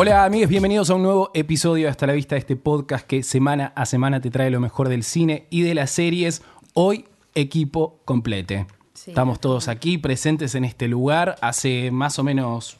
[0.00, 3.24] Hola amigos, bienvenidos a un nuevo episodio de Hasta la Vista de este podcast que
[3.24, 6.42] semana a semana te trae lo mejor del cine y de las series.
[6.72, 8.68] Hoy, equipo complete.
[8.94, 9.10] Sí.
[9.10, 11.34] Estamos todos aquí presentes en este lugar.
[11.40, 12.76] Hace más o menos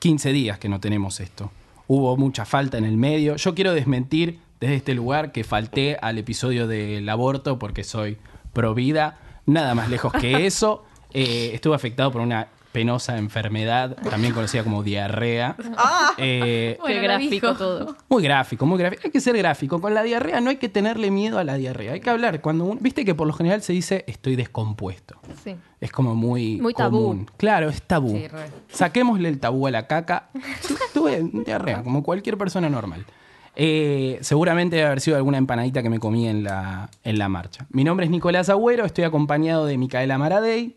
[0.00, 1.52] 15 días que no tenemos esto.
[1.86, 3.36] Hubo mucha falta en el medio.
[3.36, 8.18] Yo quiero desmentir desde este lugar que falté al episodio del aborto porque soy
[8.52, 9.20] pro vida.
[9.46, 10.84] Nada más lejos que eso.
[11.12, 15.56] Eh, estuve afectado por una penosa enfermedad, también conocida como diarrea.
[16.18, 17.96] Eh, Qué lo gráfico todo.
[18.10, 19.00] muy gráfico, muy gráfico.
[19.06, 19.80] Hay que ser gráfico.
[19.80, 21.94] Con la diarrea no hay que tenerle miedo a la diarrea.
[21.94, 22.42] Hay que hablar.
[22.42, 25.18] Cuando un- Viste que por lo general se dice estoy descompuesto.
[25.42, 25.56] Sí.
[25.80, 26.60] Es como muy.
[26.60, 26.98] Muy tabú.
[27.08, 27.30] común.
[27.38, 28.10] Claro, es tabú.
[28.10, 28.44] Sí, re.
[28.68, 30.28] Saquémosle el tabú a la caca.
[30.68, 33.06] Tu- Tuve diarrea, como cualquier persona normal.
[33.54, 37.64] Eh, seguramente debe haber sido alguna empanadita que me comí en la, en la marcha.
[37.70, 40.76] Mi nombre es Nicolás Agüero, estoy acompañado de Micaela Maradei,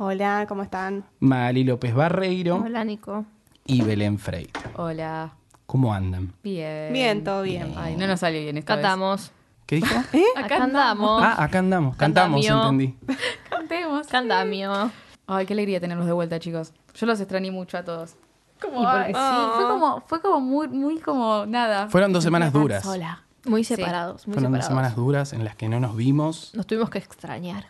[0.00, 1.04] Hola, ¿cómo están?
[1.20, 3.24] Magali López Barreiro Hola, Nico.
[3.64, 4.52] y Belén Freire.
[4.76, 5.32] Hola.
[5.66, 6.32] ¿Cómo andan?
[6.42, 6.92] Bien.
[6.92, 7.74] Bien, todo bien.
[7.76, 9.32] Ay, no nos salió bien esta Cantamos.
[9.66, 9.88] ¿Qué dijo?
[10.36, 11.22] Acá andamos.
[11.22, 11.96] Ah, acá andamos.
[11.96, 12.76] Cantamos, Candamio.
[12.78, 13.16] entendí.
[13.50, 14.06] Cantemos.
[14.06, 14.90] Candamio.
[15.26, 16.72] Ay, qué alegría tenerlos de vuelta, chicos.
[16.94, 18.14] Yo los extrañé mucho a todos.
[18.62, 19.20] Como, ay, sí.
[19.56, 21.88] Fue como, fue como muy, muy como nada.
[21.88, 22.84] Fueron dos semanas duras.
[22.84, 23.24] Sola.
[23.44, 23.76] Muy Sí.
[23.76, 26.52] separados, muy Fueron dos semanas duras en las que no nos vimos.
[26.54, 27.66] Nos tuvimos que extrañar.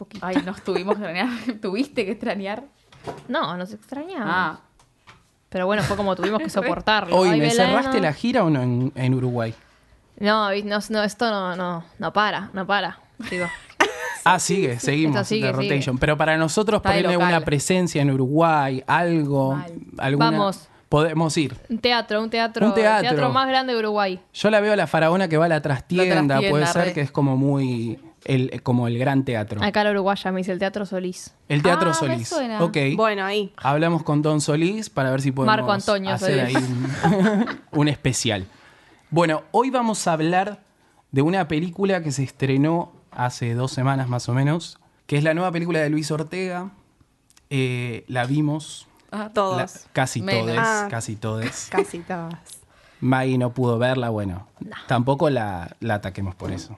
[0.00, 0.24] Poquito.
[0.26, 1.28] Ay, nos tuvimos que extrañar.
[1.60, 2.64] ¿Tuviste que extrañar?
[3.28, 4.26] No, nos extrañamos.
[4.26, 4.60] Ah.
[5.50, 7.14] Pero bueno, fue como tuvimos que soportarlo.
[7.14, 8.02] Hoy, ¿me Belén, cerraste no.
[8.04, 9.54] la gira o no en, en Uruguay?
[10.18, 12.98] No, no, no, esto no, no, no para, no para.
[13.30, 13.46] Digo,
[14.24, 15.82] Ah, sigue, seguimos sigue, The Rotation.
[15.96, 15.98] sigue.
[16.00, 19.72] Pero para nosotros de ponerle una presencia en Uruguay, algo, Mal.
[19.98, 20.66] alguna- Vamos.
[20.88, 21.56] Podemos ir.
[21.68, 23.08] un teatro, un teatro, Un teatro.
[23.10, 24.18] el teatro más grande de Uruguay.
[24.34, 26.84] Yo la veo a la faraona que va a la trastienda, La trastienda, puede ser
[26.86, 26.92] re.
[26.92, 29.62] que es como muy el, como el gran teatro.
[29.62, 31.34] Acá la uruguaya me dice el Teatro Solís.
[31.48, 32.28] El Teatro Ah, me Solís.
[32.28, 32.62] suena.
[32.62, 32.76] Ok.
[32.96, 33.52] Bueno, ahí.
[33.56, 38.46] Hablamos con Don Solís para ver si podemos Marco Antonio hacer ahí un, un especial.
[39.10, 40.60] Bueno, hoy vamos a hablar
[41.12, 45.34] de una película que se estrenó hace dos semanas más o menos, que es la
[45.34, 46.70] nueva película de Luis Ortega.
[47.50, 49.56] Eh, la vimos Ah, Todos.
[49.56, 50.22] la- casi
[50.56, 50.86] Ah.
[50.88, 51.66] casi todos.
[51.70, 52.34] Casi todas.
[53.00, 54.46] Maggie no pudo verla, bueno,
[54.86, 56.76] tampoco la, la ataquemos por eso.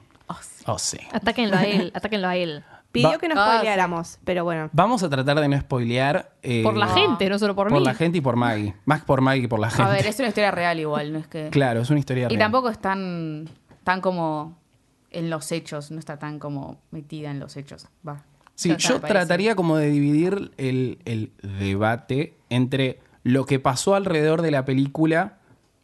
[0.66, 0.98] Oh, sí.
[1.12, 2.62] Atáquenlo a él, atáquenlo a él.
[2.92, 4.68] Pidió Va- que nos Ah, spoileáramos, pero bueno.
[4.72, 6.32] Vamos a tratar de no spoilear.
[6.42, 7.84] eh, Por la gente, no solo por, por mí.
[7.84, 8.74] la gente y por Maggie.
[8.84, 9.82] Más por Maggie que por la gente.
[9.90, 11.48] A ver, es una historia real igual, no es que...
[11.48, 12.38] Claro, es una historia Y real.
[12.38, 13.48] tampoco es tan,
[13.82, 14.58] tan como
[15.10, 17.86] en los hechos, no está tan como metida en los hechos.
[18.06, 18.22] Va.
[18.54, 19.18] Sí, Ya está, yo me parece.
[19.20, 25.38] trataría como de dividir el, el debate entre lo que pasó alrededor de la película,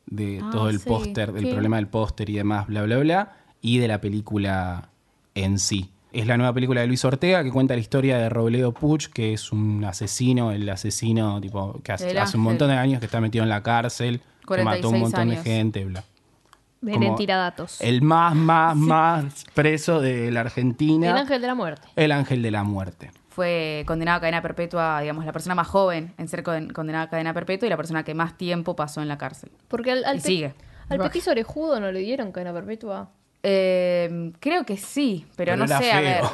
[0.06, 1.50] de Ah, todo el sí, póster, del sí.
[1.52, 4.88] problema del póster y demás, bla, bla, bla, y de la película
[5.34, 5.90] en sí.
[6.12, 9.34] Es la nueva película de Luis Ortega que cuenta la historia de Robledo Puch, que
[9.34, 13.20] es un asesino, el asesino tipo que hace, hace un montón de años que está
[13.20, 16.02] metido en la cárcel, que mató un 46 montón de gente, bla.
[16.80, 17.80] Como tira datos.
[17.80, 21.10] El más, más, más preso de la Argentina.
[21.10, 21.88] El ángel de la muerte.
[21.96, 23.10] El ángel de la muerte.
[23.28, 27.10] Fue condenado a cadena perpetua, digamos, la persona más joven en ser con- condenada a
[27.10, 29.50] cadena perpetua y la persona que más tiempo pasó en la cárcel.
[29.68, 30.54] Porque al, al, Y sigue.
[30.88, 33.10] al petiso orejudo no le dieron cadena perpetua.
[33.42, 36.24] Eh, creo que sí, pero, no sé, a ver.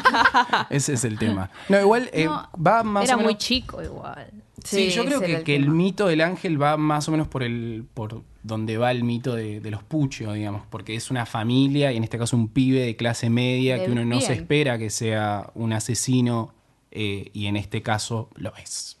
[0.70, 1.50] Ese es el tema.
[1.68, 3.32] No, igual eh, No, va más Era o menos...
[3.32, 4.30] muy chico igual.
[4.64, 7.86] Sí, yo creo que, que el mito del ángel va más o menos por el
[7.94, 11.96] por donde va el mito de, de los puchos, digamos, porque es una familia y
[11.96, 14.90] en este caso un pibe de clase media De que uno no se espera que
[14.90, 16.54] sea un asesino
[16.90, 18.98] eh, y en este caso lo es.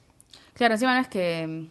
[0.54, 1.66] Claro, encima no es que.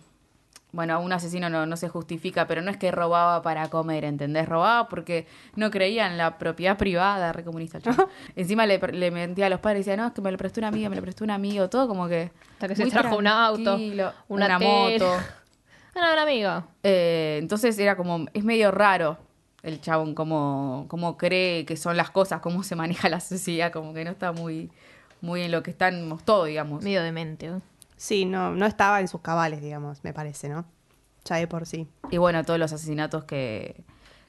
[0.74, 4.48] Bueno, un asesino no, no se justifica, pero no es que robaba para comer, ¿entendés?
[4.48, 7.80] Robaba porque no creía en la propiedad privada, re comunista.
[8.36, 10.60] Encima le, le mentía a los padres y decía, no, es que me lo prestó
[10.60, 12.32] un amigo, me lo prestó un amigo, todo como que.
[12.54, 15.16] Hasta que se trajo un auto, una, una, moto.
[16.00, 16.64] Ah, no, un amigo.
[16.84, 18.28] Eh, entonces era como.
[18.34, 19.18] Es medio raro
[19.64, 23.94] el chabón, cómo, cómo cree que son las cosas, cómo se maneja la sociedad, como
[23.94, 24.70] que no está muy,
[25.22, 26.84] muy en lo que estamos todos, digamos.
[26.84, 27.48] Medio demente.
[27.48, 27.60] ¿eh?
[27.98, 30.66] Sí, no, no estaba en sus cabales, digamos, me parece, ¿no?
[31.26, 31.88] Ya de por sí.
[32.12, 33.84] Y bueno, todos los asesinatos que,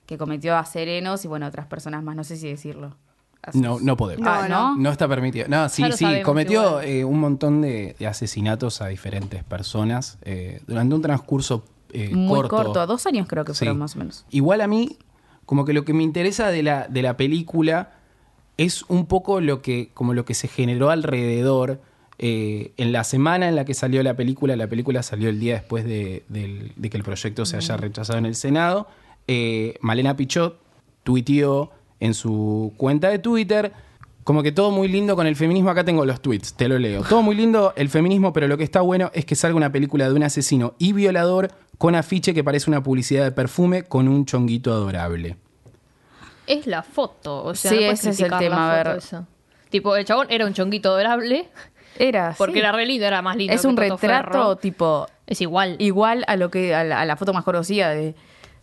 [0.06, 2.96] que cometió a Serenos y bueno, otras personas más, no sé si decirlo.
[3.42, 4.24] Así- No, no podemos.
[4.24, 4.76] No, Ah, ¿no?
[4.76, 5.46] No está permitido.
[5.48, 10.60] No, sí, sí, sabemos cometió eh, un montón de, de asesinatos a diferentes personas eh,
[10.66, 12.56] durante un transcurso eh, Muy corto.
[12.56, 12.86] corto.
[12.86, 13.58] dos años creo que Sí.
[13.60, 14.26] fueron más o menos.
[14.30, 14.98] Igual a mí,
[15.46, 17.92] como que lo que me interesa de la, de la película
[18.56, 21.80] es un poco lo que, como lo que se generó alrededor.
[22.18, 25.54] Eh, en la semana en la que salió la película, la película salió el día
[25.54, 26.24] después de,
[26.90, 28.88] que el proyecto se haya rechazado en el Senado.
[29.26, 30.58] eh, Malena Pichot
[31.04, 31.70] tuiteó
[32.00, 33.72] en su cuenta de Twitter
[34.24, 35.70] Como que todo muy lindo con el feminismo.
[35.70, 37.02] Acá tengo los tweets, te lo leo.
[37.02, 40.06] Todo muy lindo el feminismo, pero lo que está bueno es que salga una película
[40.06, 44.26] de un asesino y violador con afiche que parece una publicidad de perfume con un
[44.26, 45.36] chonguito adorable.
[46.46, 49.00] Es la foto, o sea, Sí, no ese es el tema, a ver.
[49.70, 51.48] Tipo, el chabón era un chonguito adorable,
[51.98, 52.34] Era.
[52.38, 52.58] porque sí.
[52.60, 54.56] era re lindo, era más lindo Es que un Toto retrato Ferro.
[54.56, 55.76] tipo Es igual.
[55.78, 58.14] igual a lo que a la, a la foto más conocida de,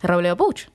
[0.02, 0.68] de Robledo Puch.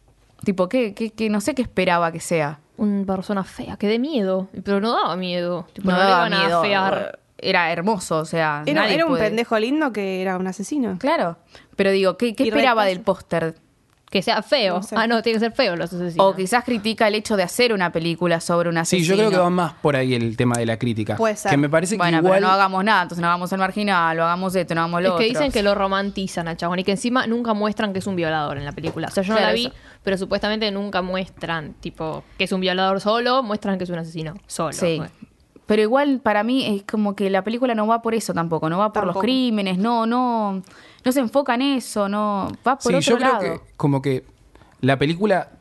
[0.44, 2.60] Tipo, que, que, que no sé qué esperaba que sea.
[2.78, 4.48] Una persona fea, que de miedo.
[4.64, 5.68] Pero no daba miedo.
[5.74, 6.60] Tipo, No no, le daba iban a miedo.
[6.60, 7.20] afear.
[7.38, 8.64] Era hermoso, o sea.
[8.66, 10.98] Era, nadie era un puede- pendejo lindo que era un asesino.
[11.00, 11.38] Claro.
[11.76, 13.56] Pero digo, ¿qué, qué esperaba del póster?
[14.12, 14.76] Que sea feo.
[14.76, 14.96] No sé.
[14.98, 16.24] Ah, no, tiene que ser feo los asesinos.
[16.28, 19.08] O quizás critica el hecho de hacer una película sobre un Sí, asesino.
[19.08, 21.16] yo creo que va más por ahí el tema de la crítica.
[21.16, 21.50] Puede ser.
[21.50, 22.34] Que me parece Bueno, que igual...
[22.40, 25.08] pero no hagamos nada, entonces no hagamos el marginal, lo hagamos esto, no hagamos lo
[25.08, 25.40] Es que otro.
[25.40, 28.58] dicen que lo romantizan al chabón y que encima nunca muestran que es un violador
[28.58, 29.08] en la película.
[29.08, 29.76] O sea, yo no Claro, la vi, eso.
[30.04, 34.34] pero supuestamente nunca muestran, tipo, que es un violador solo, muestran que es un asesino
[34.46, 34.74] solo.
[34.74, 34.96] Sí.
[34.98, 35.12] pues.
[35.72, 38.78] Pero igual para mí es como que la película no va por eso tampoco, no
[38.78, 40.62] va por los crímenes, no, no,
[41.06, 43.40] no se enfoca en eso, no, va por sí, otro yo creo lado.
[43.40, 44.26] que como que
[44.82, 45.52] la película,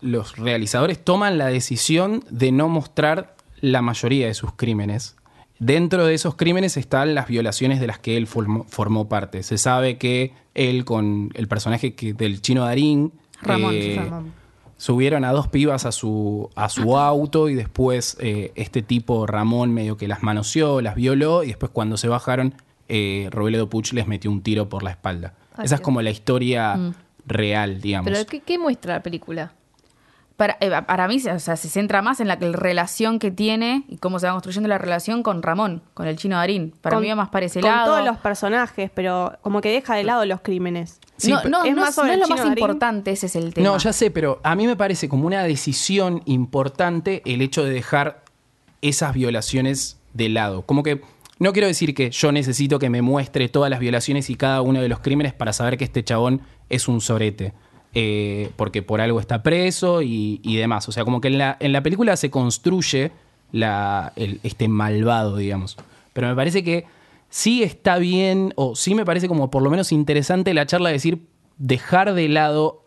[0.00, 5.14] los realizadores toman la decisión de no mostrar la mayoría de sus crímenes.
[5.60, 9.44] Dentro de esos crímenes están las violaciones de las que él formó, formó parte.
[9.44, 14.41] Se sabe que él con el personaje que, del chino Darín Ramón, eh, sí, Ramón.
[14.82, 19.72] Subieron a dos pibas a su, a su auto y después eh, este tipo Ramón
[19.72, 22.54] medio que las manoseó, las violó y después cuando se bajaron
[22.88, 25.34] eh, Robledo Puch les metió un tiro por la espalda.
[25.54, 26.94] Ay, Esa es como la historia Mm.
[27.26, 28.10] real, digamos.
[28.10, 29.52] Pero ¿qué, qué muestra la película?
[30.42, 33.84] Para, eh, para mí, o sea, se centra más en la que- relación que tiene
[33.88, 36.74] y cómo se va construyendo la relación con Ramón, con el chino Darín.
[36.80, 37.92] Para Con- mí va más para ese Con lado.
[37.92, 40.98] todos los personajes, pero como que deja de lado los crímenes.
[41.16, 41.44] Sí, no, Es
[41.76, 42.58] no más no es el lo chino más Darín.
[42.58, 43.68] importante, ese es el tema.
[43.68, 47.70] No, ya sé, pero a mí me parece como una decisión importante el hecho de
[47.70, 48.24] dejar
[48.80, 50.62] esas violaciones de lado.
[50.62, 51.02] Como que
[51.38, 54.80] no quiero decir que yo necesito que me muestre todas las violaciones y cada uno
[54.80, 57.52] de los crímenes para saber que este chabón es un sorete.
[57.94, 60.88] Eh, porque por algo está preso y, y demás.
[60.88, 63.12] O sea, como que en la, en la película se construye
[63.52, 65.76] la, el- este malvado, digamos.
[66.14, 66.86] Pero me parece que
[67.28, 70.94] sí está bien, o sí me parece como por lo menos interesante la charla de
[70.94, 71.26] decir,
[71.58, 72.84] dejar de lado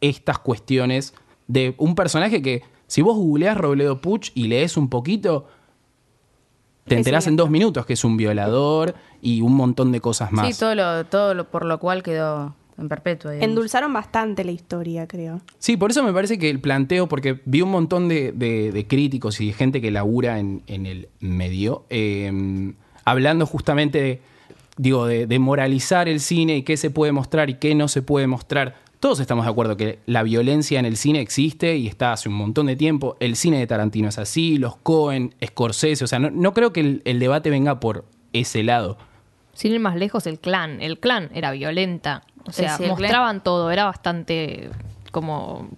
[0.00, 1.14] estas cuestiones
[1.46, 5.46] de un personaje que, si vos googleás Robledo Puch y lees un poquito,
[6.86, 10.46] te enterás en dos minutos que es un violador y un montón de cosas más.
[10.54, 13.32] Sí, todo lo, todo lo por lo cual quedó en perpetua.
[13.32, 13.48] digamos.
[13.48, 15.40] Endulzaron bastante la historia, creo.
[15.58, 18.86] Sí, por eso me parece que el planteo, porque vi un montón de, de- de
[18.86, 22.72] críticos y de gente que labura en, en el medio, eh,
[23.04, 24.20] hablando justamente de,
[24.76, 28.02] digo, de, de moralizar el cine y qué se puede mostrar y qué no se
[28.02, 28.76] puede mostrar.
[29.00, 32.36] Todos estamos de acuerdo que la violencia en el cine existe y está hace un
[32.36, 33.16] montón de tiempo.
[33.20, 36.80] El cine de Tarantino es así, los Cohen, Scorsese, o sea, no, no creo que
[36.80, 38.96] el, el debate venga por ese lado.
[39.54, 40.80] Sin ir más lejos, el clan.
[40.82, 42.22] El clan era violenta.
[42.46, 43.70] O sea, Sí, clan- mostraban todo.
[43.70, 44.70] Era bastante
[45.10, 45.68] como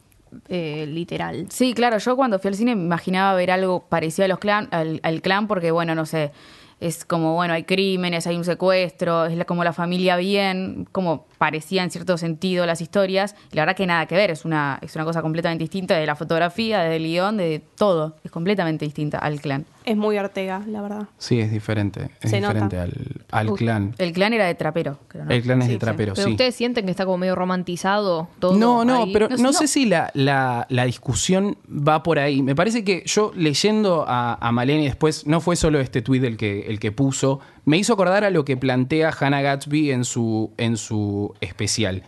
[0.48, 1.46] eh, literal.
[1.50, 4.68] Sí, claro, yo cuando fui al cine me imaginaba ver algo parecido a los clan,
[4.70, 6.32] al, al clan porque, bueno, no sé,
[6.80, 11.26] es como, bueno, hay crímenes, hay un secuestro, es la- como la familia bien, como
[11.38, 14.78] parecía en cierto sentido las historias, y la verdad que nada que ver, es una,
[14.82, 19.18] es una cosa completamente distinta de la fotografía, del guion, de todo, es completamente distinta
[19.18, 19.66] al clan.
[19.84, 21.06] Es muy Ortega, la verdad.
[21.16, 22.10] Sí, es diferente.
[22.20, 22.54] Es Se nota.
[22.54, 22.92] diferente al,
[23.30, 23.56] al Uy.
[23.58, 23.94] clan.
[23.98, 25.30] El clan era de trapero, creo, ¿no?
[25.30, 25.78] El clan es Sí, de sí.
[25.78, 26.32] trapero, Pero sí.
[26.32, 28.56] ustedes sienten que está como medio romantizado todo.
[28.58, 29.12] No, no, ahí?
[29.12, 29.52] pero No no, sé, no.
[29.52, 32.42] sé si la, la- la discusión va por ahí.
[32.42, 36.36] Me parece que yo leyendo a, a Maleni después, no fue solo este tuit el
[36.36, 40.52] que, el que puso, me hizo acordar a lo que plantea Hannah Gatsby en su,
[40.56, 42.04] en su especial,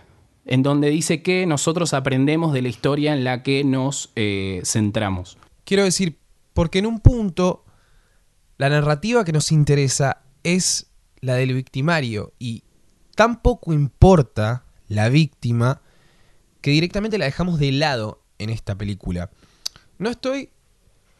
[0.47, 5.37] en donde dice que nosotros aprendemos de la historia en la que nos eh, centramos.
[5.65, 6.21] Quiero decir,
[6.55, 7.65] porque en un punto
[8.57, 12.63] la narrativa que nos interesa es la del victimario y
[13.17, 15.83] tan poco importa la víctima
[16.61, 19.31] que directamente la dejamos de lado en esta película.
[19.99, 20.51] No estoy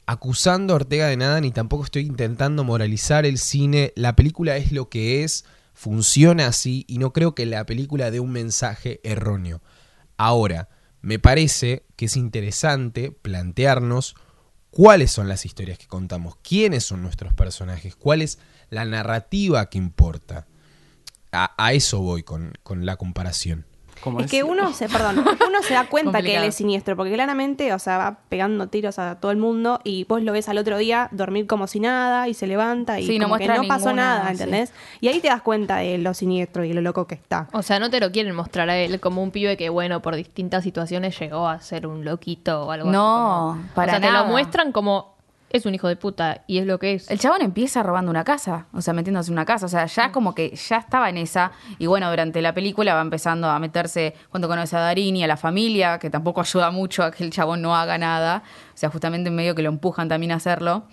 [0.09, 3.93] acusando a Ortega de nada ni tampoco estoy intentando moralizar el cine.
[3.95, 8.19] La película es lo que es, funciona así y no creo que la película dé
[8.19, 9.61] un mensaje erróneo.
[10.17, 10.71] Ahora,
[11.03, 14.15] me parece que es interesante plantearnos
[14.71, 18.39] cuáles son las historias que contamos, quiénes son nuestros personajes, cuál es
[18.71, 20.47] la narrativa que importa.
[21.33, 23.67] A, eso voy con, con la comparación.
[24.03, 26.55] Como Es que uno se, perdón, es que uno se da cuenta que él es
[26.55, 30.33] siniestro, porque claramente, o sea, va pegando tiros a todo el mundo y vos lo
[30.33, 33.39] ves al otro día dormir como si nada y se levanta y Sí, no como
[33.39, 34.73] que muestra no pasó nada, ¿entendés?
[35.01, 37.49] Y ahí te das cuenta de lo siniestro y lo loco que está.
[37.53, 40.15] O sea, no te lo quieren mostrar a él como un pibe que, bueno, por
[40.17, 43.59] distintas situaciones llegó a ser un loquito o algo No, así.
[43.61, 45.18] como- para o sea, te lo muestran como
[45.51, 47.11] es un hijo de puta y es lo que es.
[47.11, 50.13] El chabón empieza robando una casa, o sea, metiéndose en una casa, o sea, ya
[50.13, 54.15] como que ya estaba en esa, y bueno, durante la película va empezando a meterse
[54.31, 57.63] cuando conoce a Darini, a la familia, que tampoco ayuda mucho a que el chabón
[57.63, 58.43] no haga nada,
[58.75, 60.85] o sea, justamente en medio que lo empujan también a hacerlo,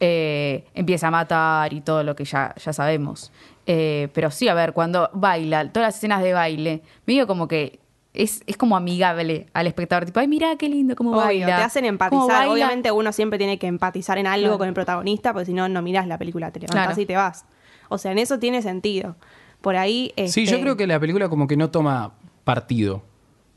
[0.00, 3.32] eh, empieza a matar y todo lo que ya, ya sabemos.
[3.66, 7.80] Eh, pero sí, a ver, cuando baila, todas las escenas de baile, medio como que
[8.12, 11.46] es, es como amigable al espectador, tipo, ay, mira qué lindo cómo Obvio, baila.
[11.46, 12.48] te hacen empatizar.
[12.48, 14.58] Obviamente uno siempre tiene que empatizar en algo Claro.
[14.58, 17.00] con el protagonista, porque si no, no mirás la película, te levantás Claro.
[17.00, 17.44] y te vas.
[17.88, 19.16] O sea, en eso tiene sentido.
[19.60, 20.12] Por ahí...
[20.16, 22.14] Sí, este, yo creo que la película como que no toma
[22.44, 23.02] partido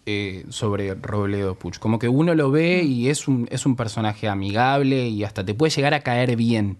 [0.05, 1.79] eh, sobre Robledo Puch.
[1.79, 5.53] Como que uno lo ve y es un, es un personaje amigable y hasta te
[5.53, 6.77] puede llegar a caer bien.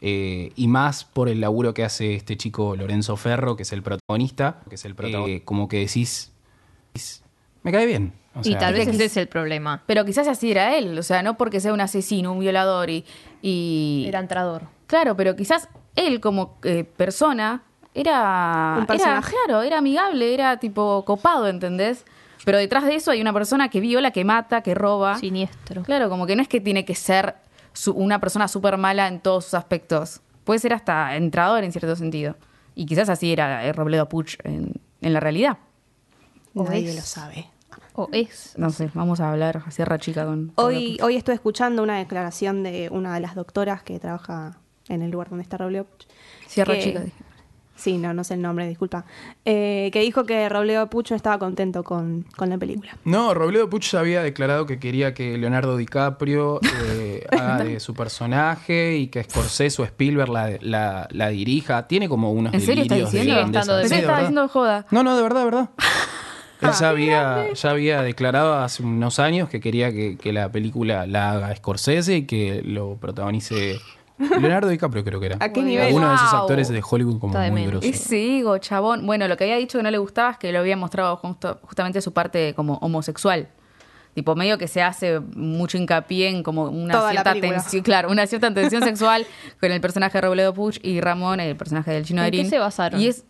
[0.00, 3.82] Eh, y más por el laburo que hace este chico Lorenzo Ferro, que es el
[3.82, 5.44] protagonista, que es el protagonista.
[5.46, 6.32] como que decís,
[7.62, 8.12] me cae bien.
[8.34, 9.82] O y tal vez ese es el problema.
[9.86, 13.04] Pero quizás así era él, o sea, no porque sea un asesino, un violador y...
[13.42, 14.04] y...
[14.08, 14.62] Era entrador.
[14.86, 17.62] Claro, pero quizás él como eh, persona
[17.94, 18.72] era...
[18.76, 19.32] Un era, personaje.
[19.46, 22.04] claro, era amigable, era tipo copado, ¿entendés?
[22.44, 25.16] Pero detrás de eso hay una persona que viola, que mata, que roba.
[25.16, 25.82] Siniestro.
[25.84, 27.36] Claro, como que no es que tiene que ser
[27.72, 30.20] su- una persona súper mala en todos sus aspectos.
[30.42, 32.36] Puede ser hasta entrador en cierto sentido.
[32.74, 35.56] Y quizás así era eh, Robledo Puch en, en la realidad.
[36.54, 36.96] Nadie es.
[36.96, 37.46] lo sabe.
[37.96, 38.54] O es.
[38.56, 40.52] No sé, vamos a hablar a Sierra Chica con...
[40.56, 44.58] Hoy, estuve escuchando una declaración de una de las doctoras que trabaja
[44.88, 46.06] en el lugar donde está Robledo Puch.
[46.46, 47.00] Sierra que- Chica.
[47.00, 47.16] dije.
[47.76, 49.04] Sí, no, no sé el nombre, disculpa.
[49.44, 52.96] Eh, que dijo que Robledo Puch no estaba contento con, con la película.
[53.04, 57.92] No, Robledo Puch ya había declarado que quería que Leonardo DiCaprio eh, haga de su
[57.92, 61.88] personaje y que Scorsese o Spielberg la, la- la dirija.
[61.88, 63.40] Tiene como unos ¿En serio delirios de diciendo?
[63.40, 63.74] grandeza.
[63.76, 64.28] De Pensé Sí, que estaba verdad.
[64.30, 64.86] diciendo joda.
[64.92, 65.70] No, no, de verdad, de verdad.
[66.64, 71.06] Él ya había, ya había declarado hace unos años que quería que, que la película
[71.06, 73.78] la haga Scorsese y que lo protagonice
[74.18, 75.36] Leonardo DiCaprio, creo que era.
[75.40, 75.92] ¿A qué nivel?
[75.94, 77.86] Uno de esos actores de Hollywood como Está de muy grosso.
[77.88, 79.04] Ese ego, chabón.
[79.06, 81.58] Bueno, lo que había dicho que no le gustaba es que lo había mostrado justo-
[81.62, 83.48] justamente su parte como homosexual.
[84.14, 88.28] Tipo, medio que se hace mucho hincapié en como una Toda cierta tensión, claro, una
[88.28, 89.26] cierta tensión sexual
[89.58, 92.44] con el personaje de Robledo Puch y Ramón, el personaje del chino ¿En de qué
[92.48, 93.00] se basaron?
[93.00, 93.24] Y es.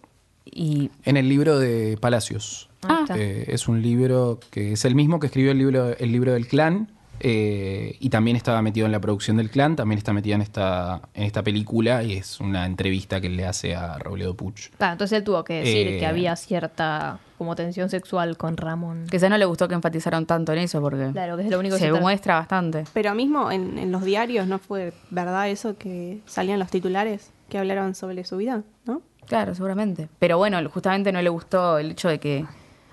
[0.45, 0.91] Y.
[1.05, 2.69] En el libro de Palacios.
[2.83, 3.17] Ahí está.
[3.19, 6.47] Eh, es un libro que es el mismo que escribió el libro, el libro del
[6.47, 6.89] clan.
[7.21, 11.01] eh, y también estaba metido en la producción del clan, también está metido en esta,
[11.15, 14.71] en esta película y es una entrevista que le hace a Robledo Puch.
[14.81, 19.07] Entonces él tuvo que decir Eh, que había cierta como tensión sexual con Ramón.
[19.11, 21.11] Quizá no le gustó que enfatizaron tanto en eso porque.
[21.13, 22.85] Claro, que es lo único que se se tra- muestra bastante.
[22.93, 27.59] Pero mismo en, en los diarios no fue verdad eso que salían los titulares que
[27.59, 29.03] hablaron sobre su vida, ¿no?
[29.27, 30.09] Claro, seguramente.
[30.19, 32.45] Pero bueno, justamente no le gustó el hecho de que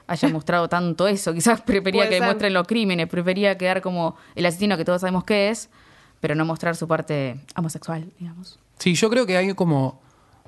[0.08, 1.34] haya mostrado tanto eso.
[1.34, 2.24] Quizás prefería que ser.
[2.24, 5.70] muestren los crímenes, prefería quedar como el asesino que todos sabemos que es,
[6.20, 8.60] pero no mostrar su parte homosexual, digamos.
[8.78, 10.00] Sí, yo creo que hay como.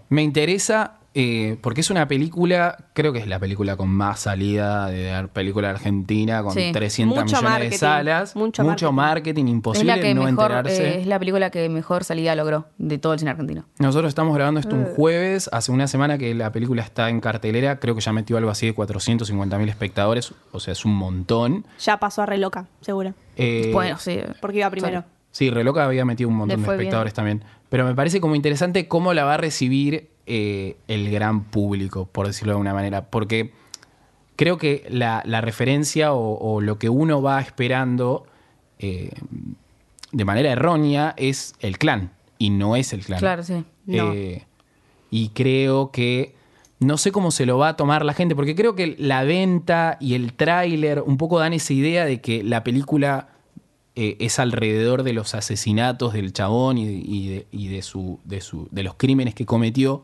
[0.09, 4.87] Me interesa, eh, porque es una película, creo que es la película con más salida
[4.87, 6.71] de la película argentina, con Sí.
[6.73, 8.35] 300 Mucho millones de salas.
[8.35, 9.43] mucho Mucho, marketing.
[9.43, 10.87] marketing, imposible es la que no mejor, enterarse.
[10.97, 13.65] eh, es la película que mejor salida logró de todo el cine argentino.
[13.79, 17.79] Nosotros estamos grabando esto un jueves, hace una semana que la película está en cartelera,
[17.79, 21.65] creo que ya metió algo así de 450 mil espectadores, o sea, es un montón.
[21.79, 23.13] Ya pasó a Reloca, seguro.
[23.35, 24.19] Eh, bueno, sí.
[24.41, 25.03] Porque iba primero.
[25.31, 27.43] Sí, Reloca había metido un montón de espectadores también.
[27.69, 32.27] Pero me parece como interesante cómo la va a recibir eh, el gran público, por
[32.27, 33.09] decirlo de alguna manera.
[33.09, 33.53] Porque
[34.35, 38.25] creo que la, la referencia o, o lo que uno va esperando
[38.79, 39.11] eh,
[40.11, 42.11] de manera errónea es el clan.
[42.37, 43.19] Y no es el clan.
[43.19, 43.63] Claro, sí.
[43.85, 44.11] No.
[44.13, 44.45] Eh,
[45.09, 46.35] y creo que
[46.79, 49.97] no sé cómo se lo va a tomar la gente, porque creo que la venta
[50.01, 53.29] y el tráiler un poco dan esa idea de que la película
[53.95, 58.41] eh, es alrededor de los asesinatos del chabón y, y de, y de su, de,
[58.41, 60.03] su, de los crímenes que cometió,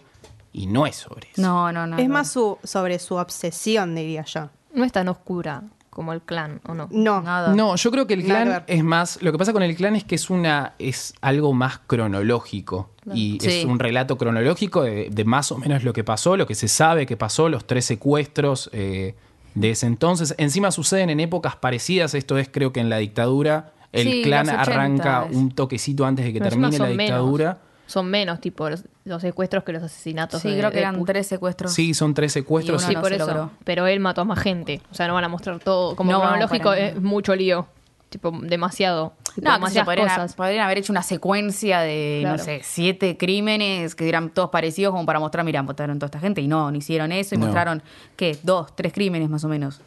[0.54, 1.42] y no es sobre eso.
[1.42, 1.98] No, no, no.
[1.98, 2.14] es no.
[2.14, 4.50] más su, sobre su obsesión, diría yo.
[4.74, 6.88] No es tan oscura como el clan, ¿o no?
[6.92, 7.22] No.
[7.22, 7.54] Nada.
[7.54, 9.22] No, yo creo que el clan es más.
[9.22, 10.74] Lo que pasa con el clan es que es una.
[10.80, 12.92] es algo más cronológico.
[13.14, 13.48] Y Sí.
[13.50, 16.68] es un relato cronológico de, de más o menos lo que pasó, lo que se
[16.68, 19.16] sabe que pasó, los tres secuestros eh,
[19.56, 20.36] de ese entonces.
[20.38, 22.14] Encima suceden en épocas parecidas.
[22.14, 23.74] Esto es, creo que en la dictadura.
[23.92, 25.36] El Sí, clan los 80 arranca es.
[25.36, 26.98] un toquecito antes de que Pero termine la menos.
[26.98, 27.58] dictadura.
[27.88, 30.42] Son menos, tipo, los, los secuestros que los asesinatos.
[30.44, 31.74] Sí, de- creo que de eran tres secuestros.
[31.74, 32.84] Sí, son tres secuestros.
[32.84, 33.26] Y Sí, no por se eso.
[33.26, 33.52] logró.
[33.64, 34.82] Pero él mató a más gente.
[34.92, 35.96] O sea, no van a mostrar todo.
[35.96, 37.66] Como No, cronológico es mucho lío.
[38.10, 39.14] Tipo, demasiado.
[39.42, 40.34] No, demasiadas podrían, cosas.
[40.36, 45.06] podrían haber hecho una secuencia de, no sé, siete crímenes que eran todos parecidos como
[45.06, 46.42] para mostrar, mira, votaron toda esta gente.
[46.42, 47.46] Y no, no hicieron eso y No.
[47.46, 47.82] mostraron,
[48.16, 48.38] ¿qué?
[48.44, 49.82] Dos, tres crímenes más o menos.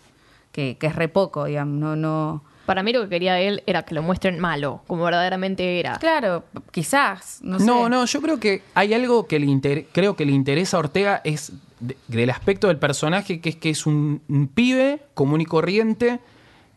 [0.53, 1.75] Que, que es re poco, digamos.
[1.81, 5.81] No, no, Para mí lo que quería él era que lo muestren malo, como verdaderamente
[5.81, 5.99] era.
[5.99, 7.41] Claro, quizás.
[7.43, 7.65] No, sé.
[7.67, 10.81] No, no, yo creo que hay algo que le inter- creo que le interesa a
[10.81, 15.41] Ortega es de- del aspecto del personaje, que es que es un, un pibe común
[15.41, 16.21] y corriente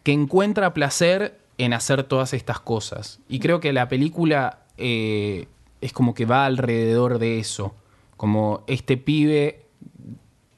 [0.04, 3.20] que encuentra placer en hacer todas estas cosas.
[3.30, 5.48] Y creo que la película eh,
[5.82, 7.76] es como que va alrededor de eso.
[8.18, 9.65] Como este pibe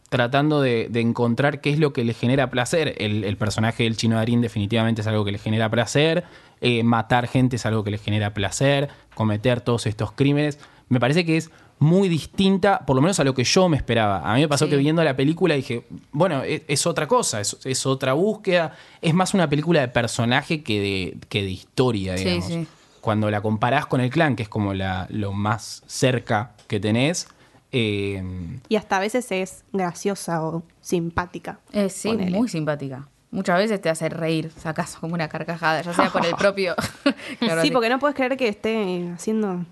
[0.09, 2.95] tratando de, de encontrar qué es lo que le genera placer.
[2.97, 6.23] El, el personaje del chino Darín definitivamente es algo que le genera placer.
[6.61, 8.89] Eh, matar gente es algo que le genera placer.
[9.15, 10.59] Cometer todos estos crímenes.
[10.89, 14.21] Me parece que es muy distinta, por lo menos a lo que yo me esperaba.
[14.31, 14.71] A mí me pasó Sí.
[14.71, 18.75] que viendo la película dije, bueno, es, es otra cosa, es, es otra búsqueda.
[19.01, 22.45] Es más una película de personaje que de, que de historia, Sí, digamos.
[22.47, 22.67] sí.
[23.01, 27.27] Cuando la comparás con el clan, que es como la, lo más cerca que tenés,
[27.71, 28.23] eh,
[28.69, 31.59] Y hasta a veces es graciosa o simpática.
[31.71, 32.31] Eh, sí, Ponele.
[32.37, 33.07] muy simpática.
[33.29, 36.75] Muchas veces te hace reír, sacas como una carcajada, ya sea por el propio.
[37.39, 39.65] Claro, sí, porque no puedes creer que esté haciendo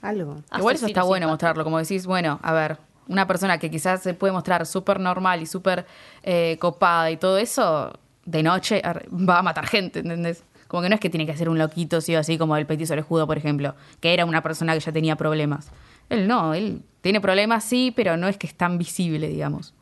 [0.00, 0.36] algo.
[0.56, 1.30] Igual eso está bueno simpático.
[1.32, 5.42] mostrarlo, como decís, bueno, a ver, una persona que quizás se puede mostrar súper normal
[5.42, 5.86] y súper
[6.22, 7.92] eh, copada y todo eso,
[8.24, 10.44] de noche va a matar gente, ¿entendés?
[10.68, 12.66] Como que no es que tiene que ser un loquito, sí o así, como el
[12.66, 15.68] petiso Judo, por ejemplo, que era una persona que ya tenía problemas.
[16.10, 19.74] Él no, él tiene problemas, sí, pero no es que es tan visible, digamos.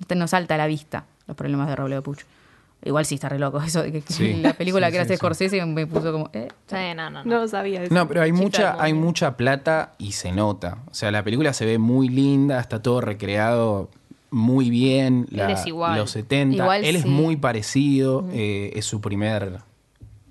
[0.00, 2.20] No te- No salta a la vista los problemas de Robledo Puch.
[2.84, 3.60] Igual sí está re loco.
[3.60, 4.34] Eso de que Sí.
[4.42, 5.16] la película Sí, que era sí.
[5.16, 6.30] Scorsese me puso como.
[6.32, 7.24] Eh, Sí, no, no, no.
[7.24, 7.92] No lo sabía eso.
[7.92, 10.78] No, pero hay mucha, hay mucha plata y se nota.
[10.90, 13.90] O sea, la película se ve muy linda, está todo recreado
[14.30, 15.26] muy bien.
[15.32, 15.98] Él la- es igual.
[15.98, 16.56] Los 70.
[16.62, 18.24] Igual Él es muy parecido.
[18.32, 19.58] eh, es su primer.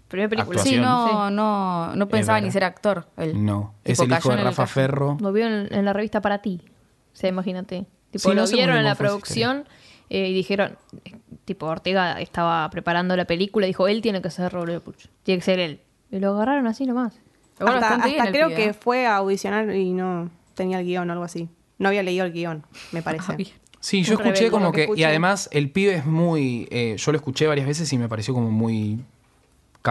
[0.08, 0.62] Primera película.
[0.62, 3.08] Sí, no, no, no pensaba ni ser actor.
[3.18, 3.44] él.
[3.46, 3.74] No.
[3.84, 4.68] Tipo, Es el hijo de el Rafa.
[4.68, 5.18] Ferro.
[5.20, 6.62] Lo vio en, en la revista Para Ti.
[6.66, 7.86] O sea, imagínate.
[8.12, 9.66] Tipo, Sí, no lo muy vieron en la producción
[10.10, 14.30] eh, y dijeron, eh, tipo, Ortega estaba preparando la película y dijo, él tiene que
[14.30, 15.08] ser Robledo Puch.
[15.24, 15.82] Tiene que ser él.
[16.12, 17.14] Y lo agarraron así nomás.
[17.60, 18.00] Bueno, hasta
[18.32, 18.74] creo pibe, que ¿eh?
[18.74, 21.50] fue a audicionar y no tenía el guion o algo así.
[21.80, 23.34] No había leído el guion, me parece.
[23.34, 23.38] Ah.
[23.80, 24.88] Sí, yo Un escuché como que.
[24.96, 26.68] Y además, el pibe es muy.
[26.72, 29.00] eh, yo lo escuché varias veces y me pareció como muy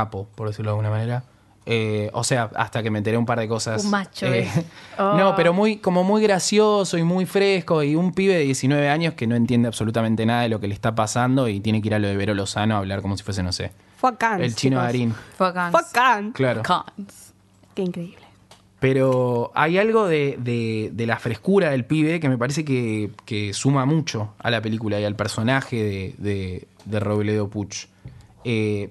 [0.01, 1.25] capo, por decirlo de alguna manera.
[1.69, 3.85] Eh, o sea, hasta que me enteré un par de cosas.
[3.85, 4.65] Un macho, Eh, eh.
[4.99, 7.83] No, pero muy, como muy gracioso y muy fresco.
[7.83, 10.75] Y un pibe de 19 años que no entiende absolutamente nada de lo que le
[10.75, 13.25] está pasando y tiene que ir a lo de Vero Lozano a hablar como si
[13.25, 13.73] fuese, no sé.
[13.97, 14.47] Fue a Cannes.
[14.47, 14.85] El chino chicos.
[14.87, 15.15] Darín.
[15.37, 15.73] Fue a Cannes.
[15.73, 16.35] Fue a Cannes.
[16.35, 16.63] Claro.
[16.63, 17.33] Cannes.
[17.75, 18.19] Qué increíble.
[18.79, 23.53] Pero hay algo de, de- de la frescura del pibe que me parece que, que
[23.55, 27.87] suma mucho a la película y al personaje de, de, de Robledo Puch.
[28.45, 28.91] Eh,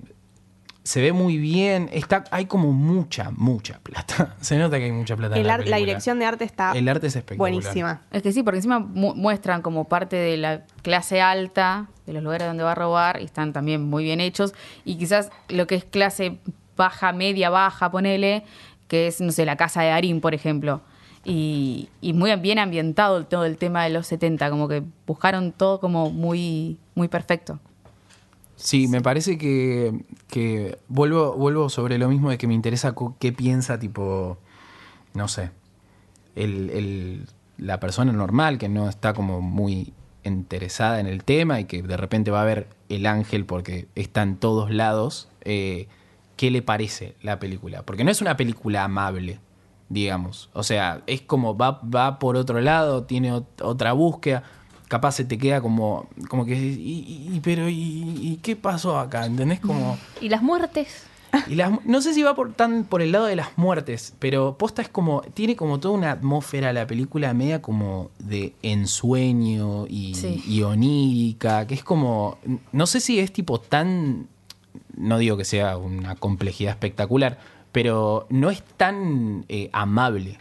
[0.86, 4.36] se ve muy bien, está, hay como mucha, mucha plata.
[4.42, 5.78] Se nota que hay mucha plata en El la ar- la película.
[5.86, 7.52] dirección de arte está El arte es espectacular.
[7.52, 8.02] buenísima.
[8.12, 12.22] Es que sí, porque encima mu- muestran como parte de la clase alta, de los
[12.24, 14.54] lugares donde va a robar, y están también muy bien hechos.
[14.86, 16.38] Y quizás lo que es clase
[16.78, 18.44] baja, media, baja, ponele,
[18.88, 20.82] que es, no sé, la casa de Darín, por ejemplo.
[21.24, 25.80] Y, y muy bien ambientado todo el tema de los 70, como que buscaron todo
[25.80, 27.60] como muy, muy perfecto.
[28.56, 33.34] Sí, me parece que, que vuelvo, vuelvo sobre lo mismo de que me interesa qué
[33.34, 34.38] piensa, tipo,
[35.14, 35.52] no sé,
[36.36, 41.66] el, el- la persona normal que no está como muy interesada en el tema y
[41.66, 45.88] que de repente va a ver el ángel porque está en todos lados, eh,
[46.38, 47.84] ¿qué le parece la película?
[47.84, 49.40] Porque no es una película amable,
[49.90, 50.50] digamos.
[50.54, 54.44] O sea, es como va, va por otro lado, tiene ot- otra búsqueda.
[54.88, 57.74] Capaz se te queda como, como que, y, pero, y,
[58.22, 59.26] y qué pasó acá?
[59.26, 59.60] ¿Entendés?
[59.60, 59.98] Como...
[60.22, 61.06] ¿Y las muertes?
[61.48, 64.58] Y las- no sé si va por tan por el lado de las muertes, pero
[64.58, 65.22] posta es como.
[65.34, 70.42] Tiene como toda una atmósfera la película media como de ensueño y, Sí.
[70.48, 72.38] y onírica, que es como.
[72.72, 74.28] No sé si es tipo tan.
[74.96, 77.38] No digo que sea una complejidad espectacular,
[77.74, 80.38] pero no es tan eh, amable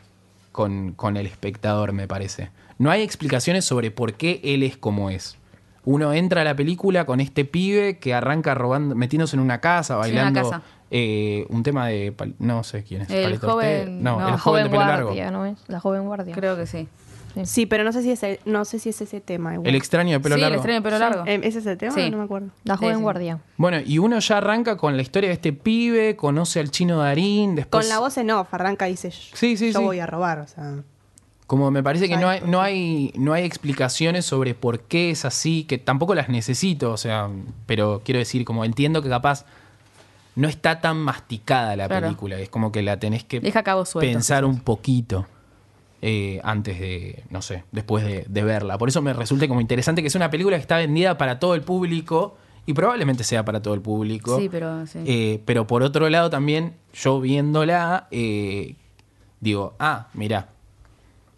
[0.52, 2.50] con, con el espectador, me parece.
[2.78, 5.36] No hay explicaciones sobre por qué él es como es.
[5.84, 9.94] Uno entra a la película con este pibe que arranca robando, metiéndose en una casa,
[10.02, 10.62] Sí, en una bailando casa.
[10.90, 13.10] eh, un tema de no sé quién es.
[13.10, 15.06] El joven- no, no, el La joven de pelo largo.
[15.08, 15.58] guardia, ¿no es?
[15.68, 16.34] La joven guardia.
[16.34, 16.88] Creo que sí.
[17.42, 19.54] Sí, pero no sé si es, el- no sé si es ese tema.
[19.54, 19.68] igual.
[19.68, 20.56] El extraño de pelo sí, el largo.
[20.56, 21.24] extraño de pelo largo.
[21.26, 21.92] Eh, ¿Es ese tema?
[21.92, 22.08] Sí.
[22.10, 22.48] No me acuerdo.
[22.62, 23.02] La Sí, joven sí.
[23.02, 23.38] guardia.
[23.56, 27.56] Bueno, y uno ya arranca con la historia de este pibe, conoce al chino Darín,
[27.56, 29.84] después Con la voz en off, arranca y dice, Sí, sí, yo sí.
[29.84, 30.76] voy a robar, o sea...
[31.46, 35.24] Como me parece que no hay, no hay, no hay explicaciones sobre por qué es
[35.26, 37.28] así, que tampoco las necesito, o sea,
[37.66, 39.44] pero quiero decir, como entiendo que capaz
[40.36, 42.06] no está tan masticada la Claro.
[42.06, 44.12] película, es como que la tenés que Deja cabos sueltos.
[44.12, 45.26] pensar un poquito
[46.00, 48.78] eh, antes de, no sé, después de, de verla.
[48.78, 51.54] Por eso me resulta como interesante que es una película que está vendida para todo
[51.54, 54.38] el público y probablemente sea para todo el público.
[54.38, 54.98] Sí, pero sí.
[55.06, 58.76] Eh, pero por otro lado también, yo viéndola, eh,
[59.40, 60.48] digo, ah, mirá,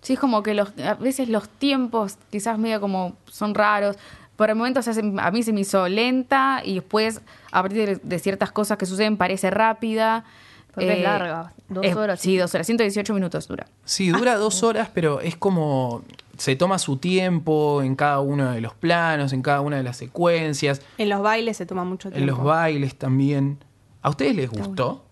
[0.07, 3.97] Sí, es como que los, a veces los tiempos quizás medio como son raros.
[4.37, 7.87] Por el momento se hace- a mí se me hizo lenta y después a partir
[7.89, 10.19] de, de ciertas cosas que suceden parece rápida.
[10.29, 12.21] Eh, Porque es larga, dos horas.
[12.21, 13.67] Sí, dos horas, 118 minutos dura.
[13.85, 16.03] Sí, dura dos horas, pero es como
[16.39, 19.97] se toma su tiempo en cada uno de los planos, en cada una de las
[19.97, 22.21] secuencias, En los bailes se toma mucho tiempo.
[22.21, 23.59] en los bailes también.
[24.03, 25.06] ¿A ustedes les gustó?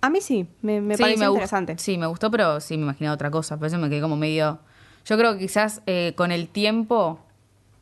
[0.00, 1.76] A mí sí, me, me Sí, pareció interesante.
[1.78, 3.58] Sí, me gustó, pero sí me imaginaba otra cosa.
[3.58, 4.58] Por eso me quedé como medio.
[5.04, 7.20] Yo creo que quizás eh, con el tiempo.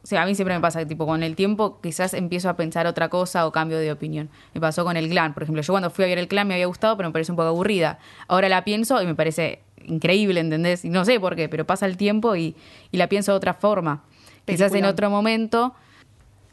[0.03, 2.57] O sea, a mí siempre me pasa que, tipo, con el tiempo quizás empiezo a
[2.57, 4.31] pensar otra cosa o cambio de opinión.
[4.55, 5.63] Me pasó con el clan, por ejemplo.
[5.63, 7.49] Yo cuando fui a ver el clan me había gustado, pero me parece un poco
[7.49, 7.99] aburrida.
[8.27, 10.85] Ahora la pienso y me parece increíble, ¿entendés?
[10.85, 12.57] Y no sé por qué, pero pasa el tiempo y,
[12.91, 14.03] y la pienso de otra forma.
[14.45, 15.75] Quizás en otro momento,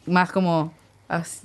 [0.06, 0.74] más como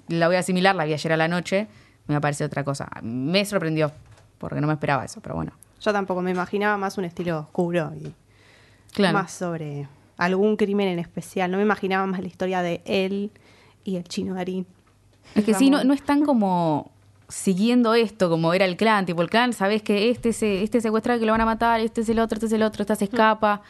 [0.09, 1.69] la voy a asimilar, la vi ayer a la noche,
[2.07, 2.89] me aparece otra cosa.
[3.03, 3.93] Me sorprendió,
[4.41, 5.53] porque no me esperaba eso, pero bueno.
[5.81, 8.13] Yo tampoco me imaginaba más un estilo oscuro y
[8.93, 9.17] Claro.
[9.19, 11.51] más sobre algún crimen en especial.
[11.51, 13.31] No me imaginaba más la historia de él
[13.85, 14.67] y el chino Darín.
[15.35, 16.91] Es que sí, no, no están como
[17.29, 19.07] siguiendo esto, como era el clan.
[19.07, 22.01] Tipo, el clan, sabes que este se, este secuestra que lo van a matar, este
[22.01, 23.63] es el otro, este es el otro, esta se escapa.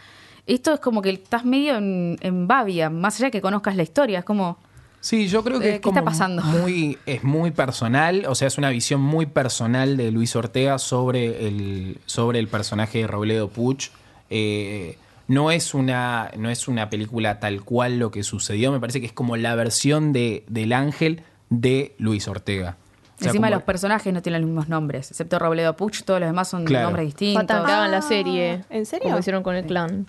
[0.46, 3.82] Esto es como que estás medio en, en babia, más allá de que conozcas la
[3.82, 4.20] historia.
[4.20, 4.56] Es como.
[5.00, 6.42] Sí, yo creo que Eh, es ¿qué está como pasando?
[6.42, 11.46] muy es muy personal, o sea, es una visión muy personal de Luis Ortega sobre
[11.48, 13.88] el sobre el personaje de Robledo Puch.
[14.28, 19.00] Eh, no es una no es una película tal cual lo que sucedió, me parece
[19.00, 22.76] que es como la versión de del ángel de Luis Ortega.
[23.16, 26.20] O sea, encima como- los personajes no tienen los mismos nombres, excepto Robledo Puch, todos
[26.20, 26.84] los demás son Claro.
[26.86, 27.50] nombres distintos.
[27.56, 28.64] Hagan la Ah, serie.
[28.70, 29.04] ¿en serio?
[29.08, 30.06] Como hicieron con el clan.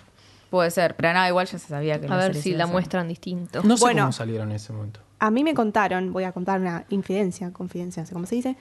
[0.52, 3.62] Puede ser, pero nada, igual ya se sabía que A ver si la muestran distinto.
[3.64, 4.02] no sé Bueno.
[4.02, 5.00] cómo salieron en ese momento.
[5.18, 8.56] A mí me contaron, voy a contar una infidencia, confidencia, no sé cómo se dice,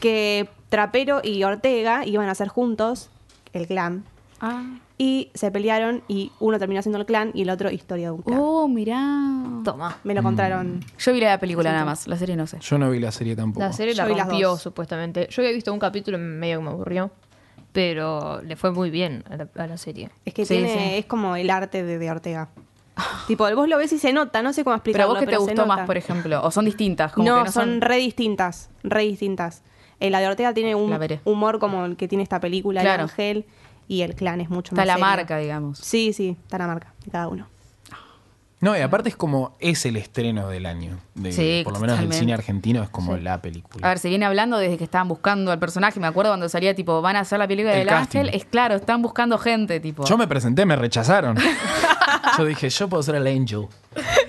[0.00, 3.08] que Trapero y Ortega iban a hacer juntos
[3.54, 4.04] el clan.
[4.42, 4.64] Ah.
[4.98, 8.20] Y se pelearon y uno terminó haciendo el clan y el otro historia de un
[8.22, 8.38] clan.
[8.38, 9.00] Oh, mirá.
[9.64, 9.96] Toma.
[10.04, 10.84] Me lo contaron.
[10.98, 12.58] Yo vi la película nada más, la serie no sé.
[12.60, 13.64] Yo no vi la serie tampoco.
[13.64, 14.60] La serie Yo la vi las rompió, dos.
[14.60, 15.26] supuestamente.
[15.30, 17.10] Yo había visto un capítulo y medio que me aburrió.
[17.72, 20.10] Pero le fue muy bien a la, a la serie.
[20.24, 20.94] Es que Sí, tiene, sí.
[20.98, 22.48] es como el arte de, de Ortega.
[23.28, 25.10] tipo, vos lo ves y se nota, no sé cómo Pero explicarlo.
[25.10, 27.80] a vos que te gustó más, por ejemplo, o son distintas, como no, que son,
[27.80, 29.62] re distintas, re distintas.
[30.00, 33.04] Eh, la de Ortega tiene un La humor como el que tiene esta película, Claro.
[33.04, 33.44] El Ángel,
[33.86, 35.06] y el clan es mucho Está más la serio.
[35.06, 35.78] marca, digamos.
[35.78, 37.46] Sí, sí, está la marca de cada uno.
[38.60, 40.98] No, y aparte es como es el estreno del año.
[41.14, 43.22] De, Sí, por lo menos del cine argentino es como Sí.
[43.22, 43.86] la película.
[43.86, 45.98] A ver, se viene hablando desde que estaban buscando al personaje.
[45.98, 48.18] Me acuerdo cuando salía, tipo, van a hacer la película El del casting.
[48.20, 48.34] ángel.
[48.34, 50.04] Es claro, están buscando gente, tipo.
[50.04, 51.36] Yo me presenté, me rechazaron.
[52.38, 53.66] yo dije, yo puedo ser el Angel.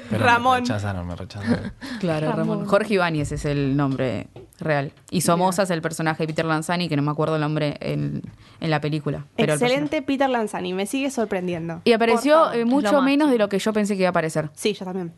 [0.10, 0.56] Pero Ramón.
[0.56, 1.74] Me rechazaron, me rechazaron.
[2.00, 2.65] Claro, Ramón.
[2.65, 4.28] Jorge Ibáñez es el nombre
[4.62, 4.91] real.
[5.10, 8.21] Y Somoza es el personaje de Peter Lanzani, que no me acuerdo el nombre en,
[8.60, 9.26] en la película.
[9.36, 11.82] Pero Excelente Peter Lanzani, me sigue sorprendiendo.
[11.84, 14.50] Y apareció eh, mucho menos de lo que yo pensé que iba a aparecer.
[14.54, 15.12] Sí, yo también.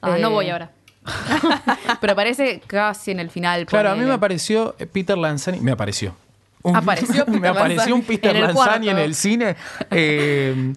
[0.00, 0.70] Ah, Eh, no voy ahora.
[2.00, 3.66] Pero aparece casi en el final.
[3.66, 5.60] Claro, a mí me apareció eh, Peter Lanzani.
[5.60, 6.14] Me apareció.
[6.62, 9.56] Un- Apareció me Peter apareció un Peter en el Lanzani en el cine.
[9.90, 10.72] eh,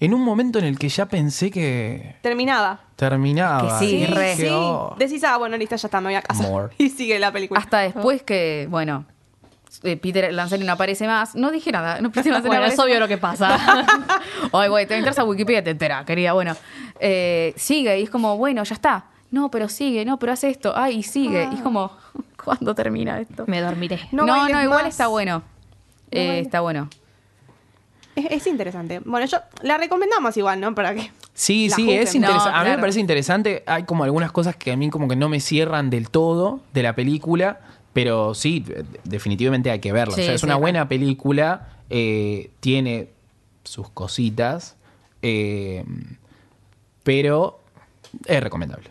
[0.00, 2.80] en un momento en el que ya pensé que Terminaba.
[2.96, 3.78] terminaba.
[3.78, 4.36] Que sí, Y dije, re.
[4.36, 4.46] sí.
[4.50, 4.94] "Oh".
[4.98, 6.42] Decís, ah, bueno, listo, ya está, me voy a casa.
[6.42, 6.72] More.
[6.78, 7.60] Y sigue la película.
[7.60, 9.04] Hasta después que, bueno,
[9.82, 11.34] eh, Peter Lanzani no aparece más.
[11.34, 12.00] No dije nada.
[12.00, 13.58] No, Peter Lanzani Bueno, es aparece obvio lo que pasa.
[14.52, 16.32] Ay, güey, te entras a Wikipedia y te enteras, querida.
[16.32, 16.54] Bueno,
[17.00, 19.06] eh, sigue y es como, bueno, ya está.
[19.30, 20.72] No, pero sigue, no, pero hace esto.
[20.74, 21.48] Ay, y sigue.
[21.52, 21.90] Y es como,
[22.42, 23.44] ¿cuándo termina esto?
[23.46, 24.00] Me dormiré.
[24.12, 24.94] No No, no, bailes igual más.
[24.94, 25.38] está bueno.
[25.40, 25.44] No
[26.12, 26.46] Eh, bailes.
[26.46, 26.88] está bueno.
[28.18, 29.00] Es, es interesante.
[29.04, 30.74] Bueno, yo la recomendamos igual, ¿no?
[30.74, 31.10] Para que.
[31.34, 32.02] Sí, sí, juzguen.
[32.02, 32.50] es interesante.
[32.50, 33.62] No, A mí me parece interesante.
[33.66, 36.82] Hay como algunas cosas que a mí como que no me cierran del todo de
[36.82, 37.60] la película,
[37.92, 40.14] pero sí, de- definitivamente hay que verla.
[40.14, 43.08] Sí, o sea, es sí, una buena película, eh, tiene
[43.64, 44.76] sus cositas,
[45.22, 45.84] eh,
[47.02, 47.60] pero
[48.26, 48.90] es recomendable.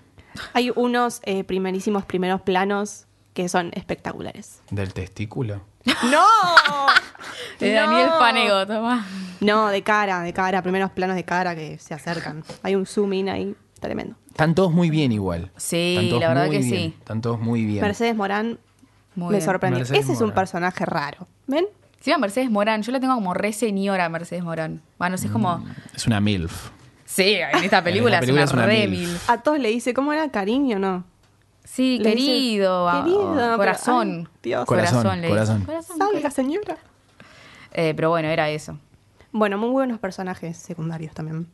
[0.53, 3.06] Hay unos eh, primerísimos primeros planos
[3.37, 4.61] que son espectaculares.
[4.71, 5.61] Del testículo.
[6.09, 6.25] ¡No!
[7.59, 7.81] De No.
[7.81, 9.05] Daniel Panego, toma.
[9.41, 12.43] No, de cara, de cara, primeros planos de cara que se acercan.
[12.63, 14.15] Hay un zoom in ahí tremendo.
[14.29, 15.51] Están todos muy bien igual.
[15.55, 16.63] Sí, la verdad que bien.
[16.63, 16.95] sí.
[16.97, 17.81] Están todos muy bien.
[17.83, 18.57] Mercedes Morán
[19.15, 19.45] Muy me bien.
[19.45, 19.79] sorprendió.
[19.79, 21.27] Mercedes Ese es un personaje raro.
[21.45, 21.65] ¿Ven?
[22.01, 22.81] Sí, a Mercedes Morán.
[22.81, 24.81] Yo la tengo como re señora Mercedes Morán.
[24.97, 25.63] Bueno, es como...
[25.95, 26.69] Es una MILF.
[27.05, 28.99] Sí, en esta película, En esta película es es una una re mil.
[29.07, 29.17] mil.
[29.27, 30.29] A todos le dice, ¿cómo era?
[30.31, 31.05] Cariño, ¿no?
[31.69, 32.89] Sí, Le dice, querido.
[32.89, 34.29] ah, querido, corazón.
[34.33, 34.65] ay, Dios.
[34.65, 35.67] Corazón, le corazón.
[35.97, 36.77] Salga, señora.
[37.73, 38.77] Eh, pero bueno, era eso.
[39.31, 41.47] Bueno, muy buenos personajes secundarios también.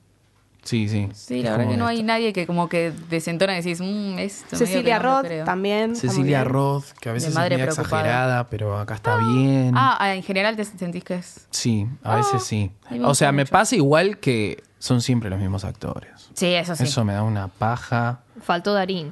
[0.62, 1.10] Sí, sí.
[1.14, 2.08] Sí, Es la verdad como que no hay esto.
[2.08, 4.56] nadie que como que desentona y decís, mmm, esto.
[4.56, 5.44] Cecilia no Roth creo".
[5.46, 5.94] también.
[5.96, 6.46] Cecilia.
[6.46, 7.84] Roth, que a veces es madre preocupada.
[7.84, 9.74] exagerada, pero acá está bien.
[9.76, 11.48] Ah, ah, en general te sentís que es.
[11.50, 12.72] Sí, a veces sí.
[13.04, 16.30] O sea, me pasa igual que son siempre los mismos actores.
[16.34, 16.84] Sí, eso sí.
[16.84, 18.20] Eso me da una paja.
[18.42, 19.12] Faltó Darín.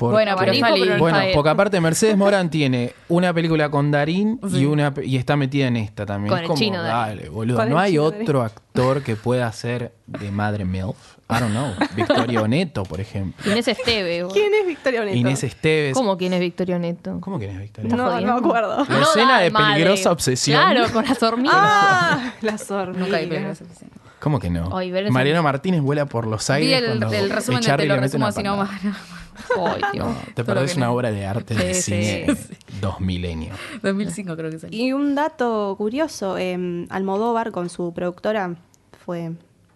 [0.00, 0.88] Porque- Bueno, pero salí.
[0.98, 5.66] Bueno, porque aparte Mercedes Morán tiene una película con Darín y una y está metida
[5.66, 6.30] en esta también.
[6.30, 7.18] Con es el como, chino Darín.
[7.18, 7.58] dale, boludo.
[7.58, 10.96] Con No hay chino otro actor que pueda ser de madre MILF.
[11.28, 11.74] I don't know.
[11.94, 13.52] Victorio Neto, por ejemplo.
[13.52, 14.22] Inés Esteve.
[14.22, 14.34] boludo.
[14.34, 15.16] ¿Quién es Victoria Neto?
[15.18, 15.92] Inés Esteves.
[15.92, 17.18] ¿Cómo quién es Victorio Neto?
[17.20, 17.88] ¿Cómo quién es Victoria?
[17.90, 18.86] ¿Estás No, no me acuerdo.
[18.88, 19.74] La escena da de madre.
[19.74, 20.58] peligrosa obsesión.
[20.58, 21.54] Claro, con las hormigas.
[21.54, 23.02] Ah, las hormigas.
[23.02, 23.90] Nunca hay peligrosa obsesión.
[24.20, 24.70] ¿Cómo que no?
[25.10, 26.68] Mariano Martínez vuela por los aires.
[26.68, 26.74] Vi
[27.16, 28.70] el, resumen de te lo resumo así nomás.
[29.66, 30.06] Ay, Dios.
[30.06, 32.54] No, te perdés una no- obra de arte Sí, cine sí.
[32.80, 33.58] dos milenios.
[33.82, 34.78] 2005 creo que salió.
[34.84, 38.56] Y un dato curioso, eh, Almodóvar con su productora
[39.04, 39.32] fue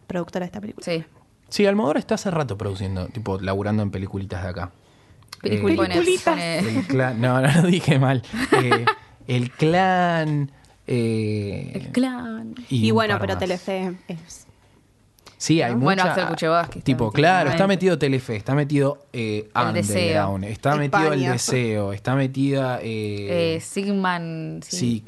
[0.07, 0.85] productora de esta película.
[0.85, 1.05] Sí.
[1.48, 4.72] Sí, Almodóvar está hace rato produciendo, tipo, laburando en peliculitas de acá.
[5.42, 6.05] Peliculitas.
[6.88, 8.22] clan, no, no lo dije mal.
[8.62, 8.85] Eh,
[9.27, 10.50] el clan.
[10.87, 12.55] eh, El clan.
[12.70, 13.40] Y, bueno, pero más.
[13.40, 14.43] Telefe es...
[15.44, 19.07] Sí, hay Bueno, mucha- Axel Kuchevaski está Tipo, metido, claro, está metido Telefe, está metido
[19.12, 20.50] eh, El Underground, Deseo.
[20.50, 22.78] está metido el deseo, está metida.
[22.83, 24.61] Eh, Eh, Sigman.
[24.66, 25.02] sí,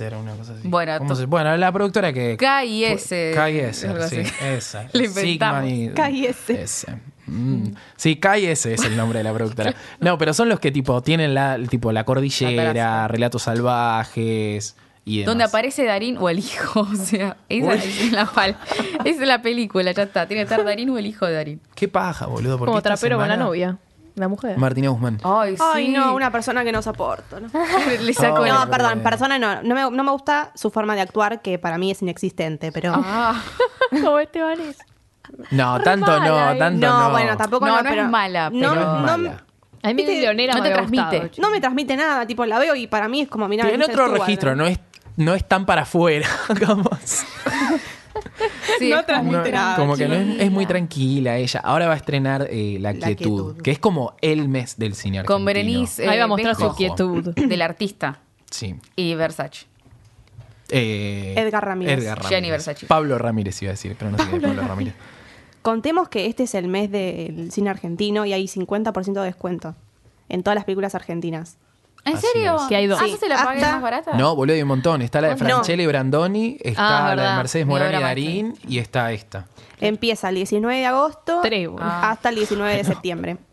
[0.00, 0.62] era una cosa así.
[0.66, 2.38] Bueno, ¿Cómo to- se- bueno, la productora que.
[2.38, 4.88] KIS, KS, algo sí, esa.
[4.94, 5.70] Le Sigma inventamos.
[5.70, 6.86] y- KIS.
[7.26, 7.64] Mm.
[7.96, 9.74] Sí, KS es el nombre de la productora.
[10.00, 14.74] No, pero son los que tipo tienen la, tipo, la cordillera, relatos salvajes
[15.08, 15.22] y.
[15.24, 18.56] Donde aparece Darín o el hijo, o sea, esa es la, pal-
[19.04, 20.26] esa es la película, ya está.
[20.26, 21.60] Tiene que estar Darín o el hijo de Darín.
[21.74, 22.58] Qué paja, boludo.
[22.58, 23.78] Como trapero con la novia.
[24.14, 24.58] La mujer.
[24.58, 25.18] Martina Guzmán.
[25.22, 25.62] Ay, sí.
[25.74, 27.38] Ay, no, una persona que no soporto.
[27.38, 27.48] ¿no?
[28.02, 28.44] Le el- Oh.
[28.44, 29.62] No, perdón, persona no.
[29.62, 32.92] No me, no me gusta su forma de actuar, que para mí es inexistente, pero...
[32.96, 33.40] Ah,
[33.90, 34.76] Como Esteban es.
[35.52, 36.58] No, tanto mala, no, eh.
[36.58, 37.00] tanto no.
[37.04, 39.44] no, bueno, tampoco No, no, no es pero- mala, no, pero- No es no- mala.
[39.84, 41.20] A mí Viste, de Leonera no me te transmite.
[41.20, 43.68] gustado, no me transmite nada, tipo, la veo y para mí es como mirar...
[43.68, 44.80] Tiene otro registro, no es,
[45.18, 46.28] no es tan para afuera,
[46.66, 46.88] como,
[48.78, 51.60] sí, No transmite nada, como que no es, muy tranquila ella.
[51.62, 53.62] Ahora va a estrenar eh, La, La quietud, Quietud.
[53.62, 55.36] que es como el mes del cine argentino.
[55.36, 56.08] Con Berenice.
[56.08, 57.34] Ahí va a eh, mostrar su quietud.
[57.34, 58.20] Del artista.
[58.50, 58.76] Sí.
[58.96, 59.66] Y Versace.
[60.70, 61.98] Eh, Edgar Ramírez.
[61.98, 62.30] Edgar Ramírez.
[62.30, 62.86] Gianni Versace.
[62.86, 64.94] Pablo Ramírez iba a decir, pero no sé qué es Pablo Ramírez.
[65.62, 69.74] Contemos que este es el mes del cine argentino y hay 50% de descuento
[70.28, 71.58] en todas las películas argentinas.
[72.08, 72.56] ¿En Así serio?
[72.56, 72.62] es.
[72.62, 72.98] Que hay dos.
[73.00, 74.12] ¿Ah, Sí, ¿eso se la pagué hasta- más barata?
[74.14, 75.02] No, boludo, hay un montón.
[75.02, 75.38] Está la de No.
[75.38, 77.36] Franchella y Brandoni, está Ah, la de.
[77.36, 79.46] Mercedes Mi Morán y obra Darín y está esta.
[79.80, 81.84] Empieza el 19 de agosto Tres, boludo.
[81.86, 82.10] Ah.
[82.10, 83.36] hasta el 19 de septiembre.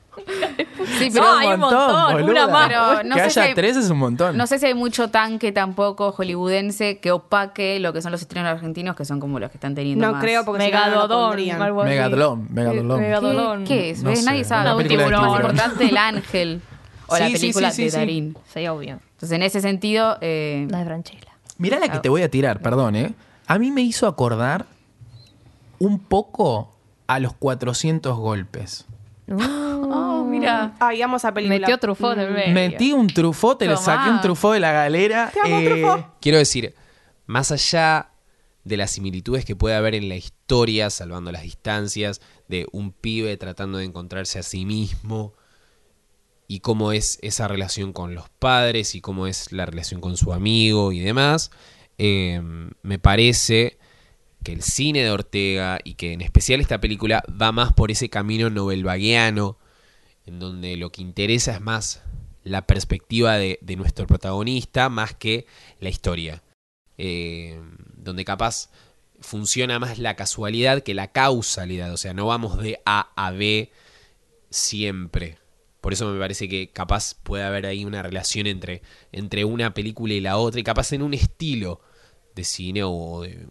[1.00, 2.68] Sí, No, pero, hay un montón, una más.
[2.68, 4.38] Pero no que sé si haya hay- tres es un montón.
[4.38, 8.50] no sé si hay mucho tanque tampoco hollywoodense que opaque lo que son los estrenos
[8.52, 10.22] argentinos, que son como los que están teniendo No más.
[10.24, 11.28] creo porque si no, no lo Megalodón.
[11.30, 11.62] pondrían.
[11.62, 11.90] algo así.
[11.90, 13.64] Megalodón, Megalodón.
[13.66, 14.04] ¿Qué, qué es?
[14.04, 14.20] No ¿Ves?
[14.20, 14.70] sé, Nadie sabe.
[14.74, 15.52] una película de Lo más tiburón.
[15.52, 16.62] importante, El Ángel.
[17.08, 17.98] O la Sí, película sí, sí, de sí.
[17.98, 18.38] Darín.
[18.54, 19.00] Sí, obvio.
[19.14, 21.38] Entonces, en ese sentido, eh, La de Franchella.
[21.58, 23.14] Mirá la que te voy a tirar, perdón, ¿eh?
[23.48, 24.66] A mí me hizo acordar
[25.80, 26.76] un poco
[27.08, 28.86] a los 400 golpes.
[29.32, 30.74] oh, mira.
[30.80, 31.60] Ay, vamos a película.
[31.60, 32.54] Metió Truffaut en el medio.
[32.54, 33.86] Metí un trufó, te lo Tomá.
[33.86, 35.32] saqué un trufó de la galera.
[35.34, 36.06] Te amo, eh, Truffaut.
[36.22, 36.76] Quiero decir,
[37.26, 38.10] más allá
[38.64, 43.38] de las similitudes que puede haber en la historia, salvando las distancias, de un pibe
[43.38, 45.34] tratando de encontrarse a sí mismo
[46.48, 50.34] y cómo es esa relación con los padres y cómo es la relación con su
[50.34, 51.52] amigo y demás,
[51.98, 52.42] eh,
[52.82, 53.78] me parece
[54.44, 58.10] que el cine de Ortega y que en especial esta película va más por ese
[58.10, 59.58] camino novelvaguiano,
[60.26, 62.02] en donde lo que interesa es más
[62.44, 65.48] la perspectiva de, de nuestro protagonista más que
[65.80, 66.44] la historia.
[66.98, 67.60] Eh,
[67.98, 68.70] donde capaz
[69.20, 73.72] funciona más la casualidad que la causalidad, o sea, no vamos de A a B
[74.50, 75.38] siempre.
[75.86, 80.16] Por eso me parece que capaz puede haber ahí una relación entre, entre una película
[80.16, 81.80] y la otra, y capaz en un estilo
[82.34, 83.46] de cine o de...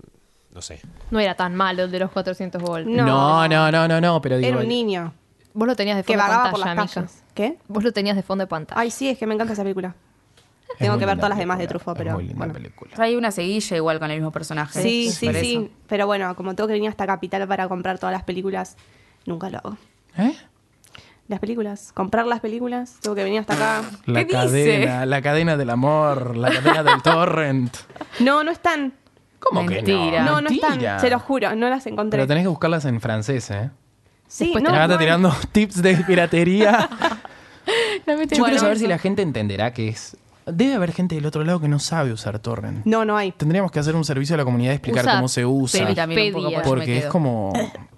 [0.52, 0.80] no sé.
[1.12, 2.92] No era tan malo el de los 400 golpes.
[2.92, 3.06] No.
[3.06, 5.14] No, no, no, no, no, pero digo, Era un niño
[5.52, 7.22] Vos lo tenías de que fondo de por pantalla, calles.
[7.34, 7.56] ¿Qué?
[7.68, 8.80] Vos lo tenías de fondo de pantalla.
[8.80, 9.94] Ay, sí, es que me encanta esa película.
[10.72, 12.52] es Tengo que ver todas las demás de Truffaut, pero muy linda bueno.
[12.52, 12.90] película.
[12.98, 14.82] Hay una seguilla igual con el mismo personaje.
[14.82, 15.70] Sí, sí, por sí.
[15.86, 18.76] Pero bueno, como tengo que venir hasta Capital para comprar todas las películas,
[19.24, 19.76] nunca lo hago.
[20.18, 20.34] ¿Eh?
[21.26, 23.82] Las películas, comprar las películas, tengo que venir hasta acá.
[24.04, 24.36] La ¿Qué dice?
[24.36, 27.74] cadena, la cadena del amor, la cadena del torrent.
[28.20, 28.92] No, no están.
[29.38, 30.22] ¿Cómo que Mentira.
[30.24, 30.32] no?
[30.32, 30.70] No, no están.
[30.72, 30.98] Mentira.
[30.98, 32.18] Se los juro, no las encontré.
[32.18, 33.70] Pero tenés que buscarlas en francés, ¿eh?
[34.28, 36.88] Sí, Después no, está no tirando tips de piratería.
[38.06, 38.80] Yo Bueno, quiero saber eso.
[38.84, 40.16] si la gente entenderá que es...
[40.46, 42.84] Debe haber gente del otro lado que no sabe usar torrent.
[42.84, 43.32] No, no hay.
[43.32, 46.06] Tendríamos que hacer un servicio a la comunidad y explicar Usa cómo se usa.
[46.06, 46.32] Me
[46.62, 47.52] Porque es como...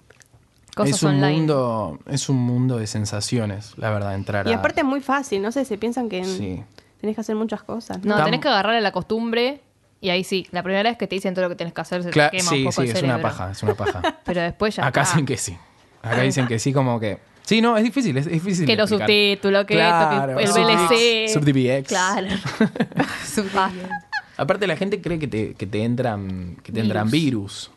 [0.77, 1.37] Cosas es un online.
[1.37, 5.41] mundo, es un mundo de sensaciones, la verdad, entrar Y a- aparte es muy fácil,
[5.41, 6.63] no sé, se piensan que Sí.
[7.01, 8.03] tenés que hacer muchas cosas.
[8.03, 9.61] No, Tam- tenés que agarrarle la costumbre
[9.99, 10.47] y ahí sí.
[10.51, 12.37] La primera vez que te dicen todo lo que tenés que hacer se Cla- te
[12.37, 14.01] quema un sí, poco sí, el es una paja, es una paja.
[14.25, 15.13] Pero después ya Acá está.
[15.15, 15.57] dicen que sí.
[16.03, 17.17] Acá dicen que sí, como que.
[17.43, 18.65] Sí, no, es difícil, es difícil.
[18.65, 21.33] Que los subtítulos, que Claro, esto, que el VLC.
[21.33, 21.87] SubDBX.
[21.87, 22.27] Claro.
[24.37, 27.71] Aparte, la gente cree que te, que te entran, que te entran virus.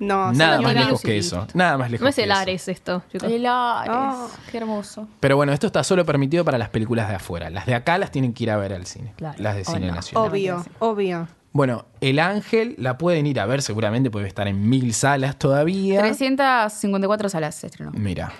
[0.00, 1.46] No, Nada más lejos que eso.
[1.54, 2.40] Nada más lejos No es el eso.
[2.40, 3.30] Ares esto, chicos.
[3.30, 3.92] El Ares.
[3.94, 4.30] Oh.
[4.50, 5.06] Qué hermoso.
[5.20, 7.50] Pero bueno, esto está solo permitido para las películas de afuera.
[7.50, 9.12] Las de acá las tienen que ir a ver al cine.
[9.16, 9.36] Claro.
[9.38, 9.94] Las de Oh, cine no.
[9.94, 10.28] nacional.
[10.30, 11.28] Obvio, obvio.
[11.52, 16.00] Bueno, El Ángel la pueden ir a ver, seguramente puede estar en mil salas todavía.
[16.00, 17.90] 354 salas se estrenó.
[17.92, 18.32] Mira,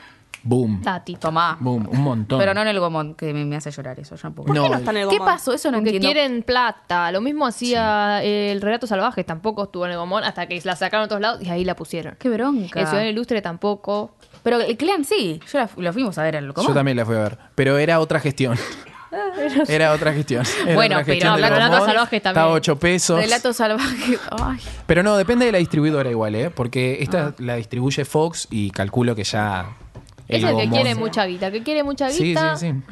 [0.42, 0.80] boom.
[0.82, 1.16] Tati.
[1.16, 1.56] Tomá.
[1.60, 2.38] Boom, un montón.
[2.38, 4.16] Pero no en el gomón, que me, me hace llorar eso.
[4.16, 4.30] Yo.
[4.30, 5.32] ¿Por No, qué no está en el ¿Qué Gomón?
[5.34, 5.52] pasó?
[5.52, 6.06] Eso no Porque entiendo.
[6.14, 7.10] quieren plata.
[7.12, 11.04] Lo mismo hacía el Relato Salvaje, tampoco estuvo en el Gomón hasta que la sacaron
[11.04, 12.16] a todos lados y ahí la pusieron.
[12.18, 12.80] Qué bronca.
[12.80, 14.14] El Ciudad Ilustre tampoco.
[14.42, 15.40] Pero el Clean sí.
[15.52, 16.68] Yo la, lo fuimos a ver al Gomón.
[16.70, 18.56] Yo también la fui a ver, pero era otra gestión.
[19.66, 20.44] Era otra gestión.
[20.64, 21.88] Era Bueno, otra pero gestión del Relatos Gomón.
[21.88, 22.42] Salvajes también.
[22.42, 23.20] Estaba 8 pesos.
[23.20, 24.18] Relato salvaje.
[24.30, 24.58] Ay.
[24.86, 26.50] Pero no, depende de la distribuidora igual, ¿eh?
[26.50, 29.66] Porque esta la distribuye Fox y calculo que ya.
[30.36, 31.50] Es el que quiere mucha guita.
[31.50, 32.56] Que quiere mucha Sí, guita.
[32.56, 32.82] sí, sí.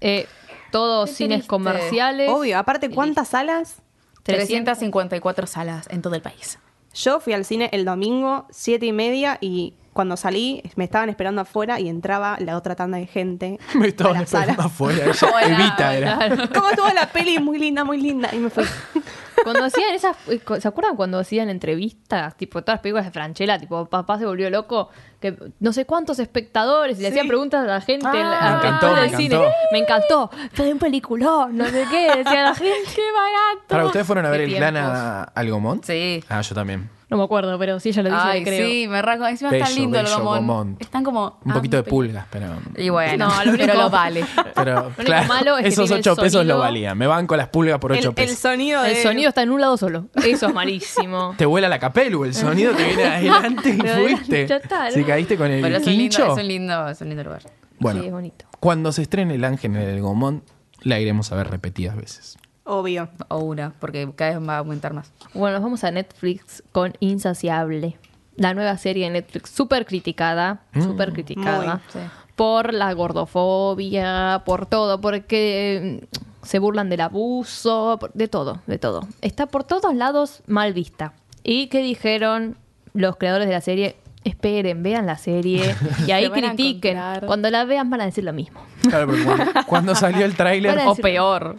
[0.00, 0.26] eh,
[0.72, 1.48] todos Qué cines triste.
[1.48, 2.28] comerciales.
[2.30, 3.82] Obvio, aparte, ¿cuántas salas?
[4.24, 6.58] 354 salas en todo el país.
[6.94, 11.40] Yo fui al cine el domingo, siete y media, y cuando salí me estaban esperando
[11.40, 13.58] afuera y entraba la otra tanda de gente.
[13.74, 14.42] Me estaban sala.
[14.52, 15.04] esperando afuera.
[15.10, 16.18] Ella, Hola, Evita era.
[16.54, 17.38] ¿Cómo estuvo la peli?
[17.40, 18.28] Muy linda, muy linda.
[18.32, 18.64] Y me fui.
[19.42, 22.36] Cuando hacían esas, eh, ¿se acuerdan cuando hacían entrevistas?
[22.36, 24.88] Tipo, todas las películas de Franchella, tipo, papá se volvió loco,
[25.20, 28.48] que no sé cuántos espectadores, y le hacían preguntas a la gente en la- Ah,
[28.48, 29.34] a- me encantó, me del cine.
[29.36, 29.52] encantó.
[29.72, 30.30] Me encantó.
[30.54, 32.90] Fue un peliculón, no sé qué, decía la gente.
[32.94, 33.66] ¡Qué barato!
[33.68, 35.84] Para ustedes fueron a ver el plan a Algomont.
[35.84, 36.24] Sí.
[36.30, 36.88] Ah, yo también.
[37.08, 38.66] No me acuerdo, pero sí, ella lo dice, Ay, creo.
[38.66, 39.28] sí, me rasgo.
[39.28, 40.38] Encima Bello, está lindo el bello Gomón.
[40.38, 40.76] Gomón.
[40.80, 41.38] Están como.
[41.44, 42.46] Un poquito de pulgas, pero.
[42.76, 44.24] Y bueno, No, lo único- pero lo vale.
[44.56, 46.98] Pero único claro, malo es que esos tiene el 8 pesos lo valían.
[46.98, 48.38] Me van con las pulgas por 8 El, el pesos.
[48.38, 50.06] sonido El de- sonido está en un lado solo.
[50.14, 51.34] Eso es malísimo.
[51.38, 54.46] Te vuela la capelu, el sonido te viene adelante y fuiste.
[54.48, 56.32] ya está, Si caíste con el Pero es un, lindo, quincho.
[56.32, 57.42] es un lindo, es un lindo lugar.
[57.78, 58.46] Bueno, Sí, es bonito.
[58.58, 60.42] cuando se estrene el ángel en el Gomón,
[60.80, 62.36] la iremos a ver repetidas veces.
[62.66, 63.08] Obvio.
[63.28, 65.12] O una, porque cada vez va a aumentar más.
[65.34, 67.96] Bueno, nos vamos a Netflix con Insaciable.
[68.36, 71.74] La nueva serie de Netflix, súper criticada, súper criticada.
[71.74, 71.98] Muy, sí.
[72.34, 78.78] Por la gordofobia, por todo, porque mm, se burlan del abuso, por- de todo, de
[78.78, 79.06] todo.
[79.22, 81.14] Está por todos lados mal vista.
[81.42, 82.56] ¿Y qué dijeron
[82.92, 83.96] los creadores de la serie?
[84.24, 85.74] Esperen, vean la serie
[86.06, 86.98] y ahí critiquen.
[87.26, 88.60] Cuando la vean van a decir lo mismo.
[88.82, 91.56] Claro, porque cuando, cuando salió el tráiler, O peor.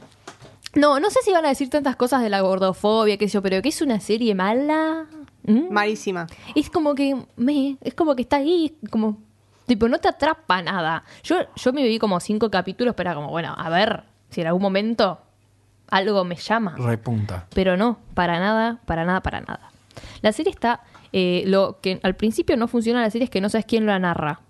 [0.77, 3.41] No, no sé si van a decir tantas cosas de la gordofobia, qué sé yo,
[3.41, 5.07] pero que es una serie mala.
[5.43, 5.71] ¿Mm?
[5.71, 6.27] Malísima.
[6.55, 9.17] Es como que me, es como que está ahí, como
[9.65, 11.03] tipo no te atrapa nada.
[11.23, 14.47] Yo yo me vi como cinco capítulos, pero era como, bueno, a ver si en
[14.47, 15.19] algún momento
[15.89, 16.75] algo me llama.
[16.77, 17.47] repunta.
[17.53, 19.71] Pero no, para nada, para nada, para nada.
[20.21, 23.49] La serie está eh, lo que al principio no funciona la serie es que no
[23.49, 24.41] sabes quién la narra.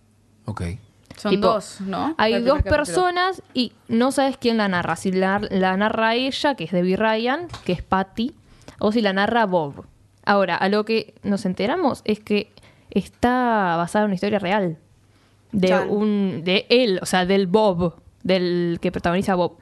[0.46, 0.64] Ok.
[1.18, 2.16] Son Tipo, dos, ¿no?
[2.18, 4.96] Hay dos personas y no sabes quién la narra.
[4.96, 8.34] Si la, la narra ella, que es Debbie Ryan, que es Patty,
[8.80, 9.86] o si la narra Bob.
[10.26, 12.52] Ahora, a lo que nos enteramos es que
[12.92, 14.78] está basada en una historia real.
[15.52, 19.58] De un de él, o sea, del Bob, del que protagoniza Bob,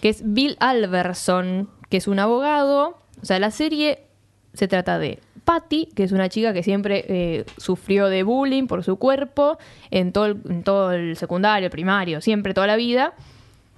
[0.00, 2.98] que es Bill Alverson, que es un abogado.
[3.22, 4.06] O sea, la serie
[4.54, 8.84] se trata de Patty, que es una chica que siempre eh, sufrió de bullying por
[8.84, 9.56] su cuerpo
[9.90, 13.14] en todo, el, en todo el secundario, el primario, siempre, toda la vida,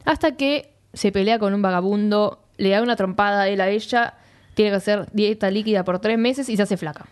[0.04, 4.14] hasta que se pelea con un vagabundo, le da una trompada a él a ella,
[4.54, 7.06] tiene que hacer dieta líquida por tres meses y se hace flaca.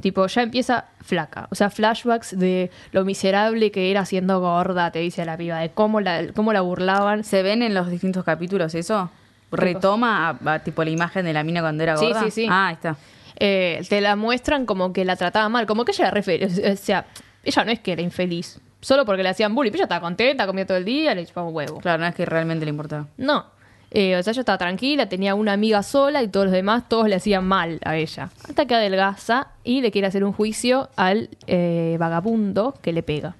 [0.00, 1.46] Tipo, ya empieza flaca.
[1.50, 5.68] O sea, flashbacks de lo miserable que era siendo gorda, te dice la piba, de
[5.72, 7.22] cómo la, cómo la burlaban.
[7.22, 9.10] ¿Se ven en los distintos capítulos eso?
[9.52, 12.22] ¿Retoma a, a, tipo la imagen de la mina cuando era Sí, gorda?
[12.24, 12.46] sí, sí.
[12.48, 12.96] Ah, ahí está.
[13.40, 16.76] Eh, te la muestran como que la trataba mal, como que ella era refer- o
[16.76, 17.06] sea,
[17.42, 20.46] ella no es que era infeliz, solo porque le hacían bullying, pero ella estaba contenta,
[20.46, 21.78] comía todo el día, le chupaba un huevo.
[21.78, 23.06] Claro, no es que realmente le importaba.
[23.16, 23.46] No,
[23.92, 27.08] Eh, o sea, ella estaba tranquila, tenía una amiga sola y todos los demás, todos
[27.08, 28.30] le hacían mal a ella.
[28.48, 33.34] Hasta que adelgaza y le quiere hacer un juicio al eh, vagabundo que le pega.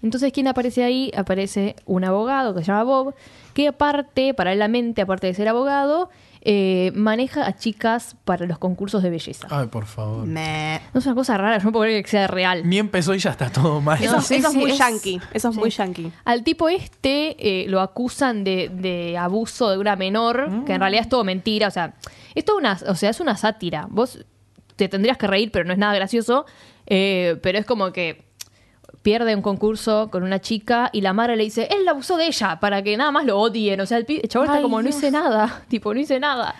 [0.00, 1.10] Entonces, ¿quién aparece ahí?
[1.16, 3.14] Aparece un abogado que se llama Bob,
[3.52, 6.08] que aparte, paralelamente, aparte de ser abogado,
[6.42, 9.46] eh, maneja a chicas para los concursos de belleza.
[9.50, 10.26] Ay, por favor.
[10.26, 12.68] No es una cosa rara, yo no puedo creer que sea real.
[12.68, 14.02] Ni empezó y ya está todo mal.
[14.02, 15.20] Eso, sí, eso es sí, muy es- yankee.
[15.34, 15.60] Eso es sí.
[15.60, 16.10] muy yankee.
[16.24, 21.02] Al tipo este eh, lo acusan de, de abuso de una menor, que en realidad
[21.02, 21.68] es todo mentira.
[21.68, 21.94] O sea,
[22.34, 23.86] es toda una, o sea, es una sátira.
[23.90, 24.24] Vos
[24.76, 26.46] te tendrías que reír, pero no es nada gracioso.
[26.86, 28.29] eh, pero es como que
[29.02, 32.26] pierde un concurso con una chica y la madre le dice, él la abusó de
[32.26, 33.80] ella para que nada más lo odien.
[33.80, 36.54] O sea, el, el chabón está como, no hice nada, tipo, no hice nada.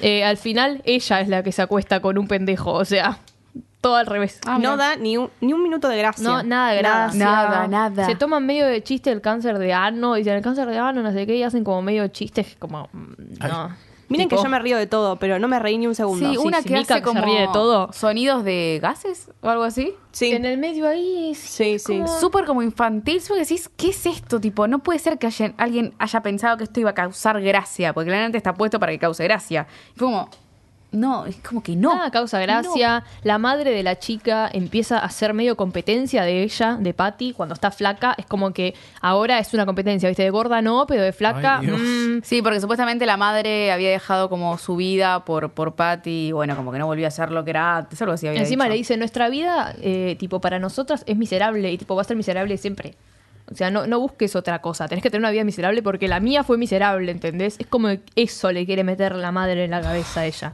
[0.00, 3.18] Eh, al final, ella es la que se acuesta con un pendejo, o sea,
[3.80, 4.40] todo al revés.
[4.46, 4.76] Ah, no mira.
[4.76, 6.24] da ni un, ni un minuto de gracia.
[6.24, 7.24] No, nada de gracia.
[7.24, 8.06] Nada, nada.
[8.06, 11.12] Se toman medio de chiste el cáncer de ano, dicen el cáncer de ano, no
[11.12, 13.76] sé qué, y hacen como medio chistes, como, mm, no.
[14.08, 16.30] Miren Tipo, que yo me río de todo, pero no me reí ni un segundo.
[16.30, 17.92] Sí, una sí, que Mika hace que se como ríe de todo.
[17.92, 19.94] sonidos de gases o algo así.
[20.12, 20.30] Sí.
[20.32, 21.84] En el medio ahí, Sí, sí.
[22.00, 23.20] como- Súper como infantil.
[23.20, 24.40] Solo que decís, ¿qué es esto?
[24.40, 27.92] Tipo, no puede ser que haya- alguien haya pensado que esto iba a causar gracia,
[27.92, 29.66] porque claramente está puesto para que cause gracia.
[29.94, 30.28] Y fue como,
[30.94, 31.94] no, es como que no.
[31.94, 33.04] Nada causa gracia.
[33.22, 37.54] La madre de la chica empieza a hacer medio competencia de ella, de Patty, cuando
[37.54, 38.14] está flaca.
[38.16, 40.22] Es como que ahora es una competencia, ¿viste?
[40.22, 41.58] De gorda no, pero de flaca.
[41.58, 46.28] Ay, mm, Sí, porque supuestamente la madre había dejado como su vida por, por Patty
[46.28, 48.40] y bueno, como que no volvió a ser lo que era antes, algo así había
[48.40, 48.72] Encima dicho.
[48.72, 52.16] le dice, nuestra vida, eh, tipo, para nosotras es miserable y tipo, va a ser
[52.16, 52.94] miserable siempre.
[53.50, 54.88] O sea, no, no busques otra cosa.
[54.88, 57.56] Tenés que tener una vida miserable porque la mía fue miserable, ¿entendés?
[57.58, 60.52] Es como eso le quiere meter la madre en la cabeza a ella.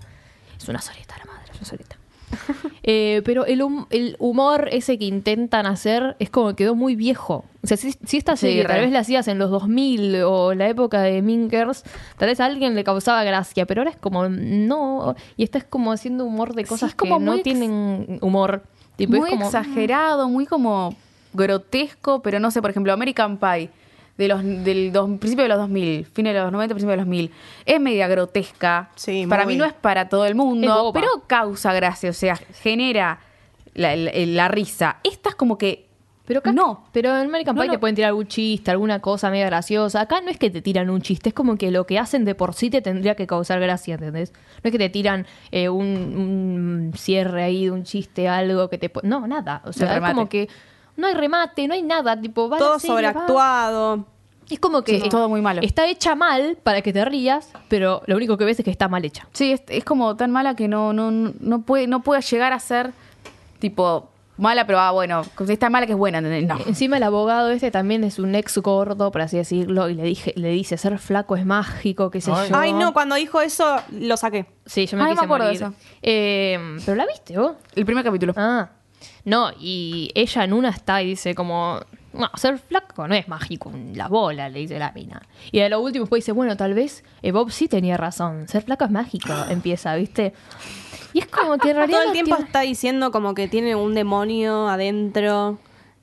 [0.60, 1.96] Es una solita la madre, es una solita.
[2.82, 6.96] Eh, pero el, hum- el humor ese que intentan hacer es como que quedó muy
[6.96, 7.44] viejo.
[7.62, 8.68] O sea, si, si esta Sí, serie re.
[8.68, 11.84] tal vez la hacías en los 2000 o la época de Minkers,
[12.16, 15.14] tal vez a alguien le causaba gracia, pero ahora es como, no.
[15.36, 18.62] Y esta es como haciendo humor de Sí, cosas como que no tienen humor.
[18.96, 20.94] Tipo, muy es como, exagerado, muy como
[21.34, 23.70] grotesco, pero no sé, por ejemplo, American Pie
[24.20, 27.06] de los del dos, principio de los 2000, fines de los 90, principio de los
[27.06, 27.30] 2000,
[27.66, 28.90] es media grotesca.
[28.94, 29.54] Sí, para muy.
[29.54, 33.20] mí no es para todo el mundo, pero causa gracia, o sea, genera
[33.74, 34.98] la, la- la risa.
[35.02, 35.86] Esta es como que
[36.26, 36.84] Pero acá, no.
[36.92, 37.72] Pero en American Pie no.
[37.72, 40.02] te pueden tirar algún chiste, alguna cosa media graciosa.
[40.02, 42.34] Acá no es que te tiran un chiste, es como que lo que hacen de
[42.36, 44.32] por sí te tendría que causar gracia, ¿entendés?
[44.62, 48.78] No es que te tiran eh, un, un cierre ahí de un chiste, algo que
[48.78, 48.92] te...
[49.02, 49.62] No, nada.
[49.64, 50.48] O sea, es como que
[51.00, 52.20] no hay remate, no hay nada.
[52.20, 54.06] Tipo, va la Todo va- sobreactuado.
[54.48, 55.60] Es como que Sí, todo muy malo.
[55.62, 58.88] está hecha mal para que te rías, pero lo único que ves es que está
[58.88, 59.28] mal hecha.
[59.32, 62.58] Sí, es, es como tan mala que no, no, no puede, no puede llegar a
[62.58, 62.90] ser
[63.60, 66.20] tipo mala, pero ah, bueno, es tan mala que es buena.
[66.20, 66.58] No.
[66.66, 70.32] Encima el abogado este también es un ex gordo, por así decirlo, y le dije,
[70.34, 72.48] le dice ser flaco es mágico, qué sé Ay.
[72.50, 72.56] yo.
[72.56, 74.46] Ay, no, cuando dijo eso, lo saqué.
[74.66, 75.62] Sí, yo me Ay, me quise acuerdo de morir.
[75.62, 75.74] eso.
[76.02, 77.52] Eh, pero la viste vos.
[77.76, 78.32] El primer capítulo.
[78.36, 78.68] Ah.
[79.24, 81.80] No, y ella en una está y dice como,
[82.12, 85.22] no, ser flaco no es mágico, la bola, le dice la mina.
[85.52, 88.62] Y de lo último después dice, bueno, tal vez eh, Bob sí tenía razón, ser
[88.62, 90.32] flaco es mágico, empieza, ¿viste?
[91.12, 91.98] Y es como que en realidad...
[92.00, 95.58] Todo el tiempo tiene- está diciendo como que tiene un demonio adentro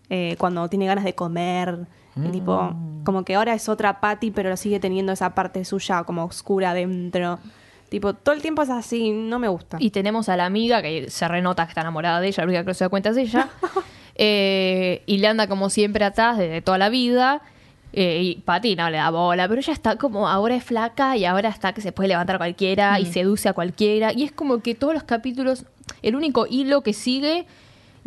[0.09, 1.87] eh, cuando tiene ganas de comer.
[2.15, 6.23] Y tipo, como que ahora es otra Patty, pero sigue teniendo esa parte suya como
[6.23, 7.37] oscura adentro.
[7.89, 9.77] Tipo, todo el tiempo es así, no me gusta.
[9.79, 12.65] Y tenemos a la amiga que se renota que está enamorada de ella, la única
[12.65, 13.49] que se da cuenta es ella.
[14.19, 17.43] Eh, y le anda como siempre atrás desde toda la vida.
[17.93, 21.25] Eh, y Patty no le da bola, pero ella está como ahora es flaca y
[21.25, 24.11] ahora está que se puede levantar cualquiera y seduce a cualquiera.
[24.13, 25.65] Y es como que todos los capítulos,
[26.01, 27.45] el único hilo que sigue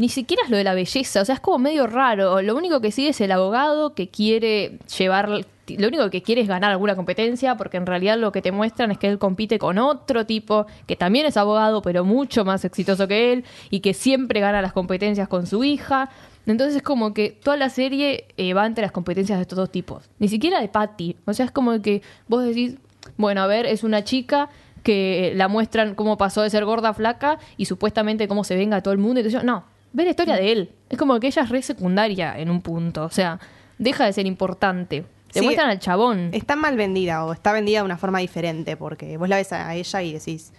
[0.00, 2.40] ni siquiera es lo de la belleza, o sea, es como medio raro.
[2.40, 5.44] Lo único que sigue es el abogado que quiere llevar,
[5.78, 8.90] lo único que quiere es ganar alguna competencia, porque en realidad lo que te muestran
[8.90, 13.06] es que él compite con otro tipo que también es abogado, pero mucho más exitoso
[13.08, 16.10] que él, y que siempre gana las competencias con su hija.
[16.46, 19.70] Entonces es como que toda la serie eh, va entre las competencias de estos dos
[19.70, 20.08] tipos.
[20.18, 21.16] Ni siquiera de Patty.
[21.26, 22.76] O sea, es como que vos decís,
[23.16, 24.48] bueno, a ver, es una chica
[24.82, 28.78] que la muestran cómo pasó de ser gorda a flaca y supuestamente cómo se venga
[28.78, 29.20] a todo el mundo.
[29.20, 29.42] Eso.
[29.42, 30.70] no, ve la historia de él.
[30.88, 33.04] Es como que ella es re secundaria en un punto.
[33.04, 33.38] O sea,
[33.78, 35.04] deja de ser importante.
[35.32, 36.30] Te Sí, muestran al chabón.
[36.32, 39.74] Está mal vendida o está vendida de una forma diferente porque vos la ves a
[39.74, 40.52] ella y decís,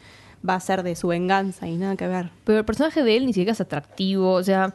[0.48, 2.32] va a ser de su venganza y nada que ver.
[2.44, 4.34] Pero el personaje de él ni siquiera es atractivo.
[4.34, 4.74] O sea,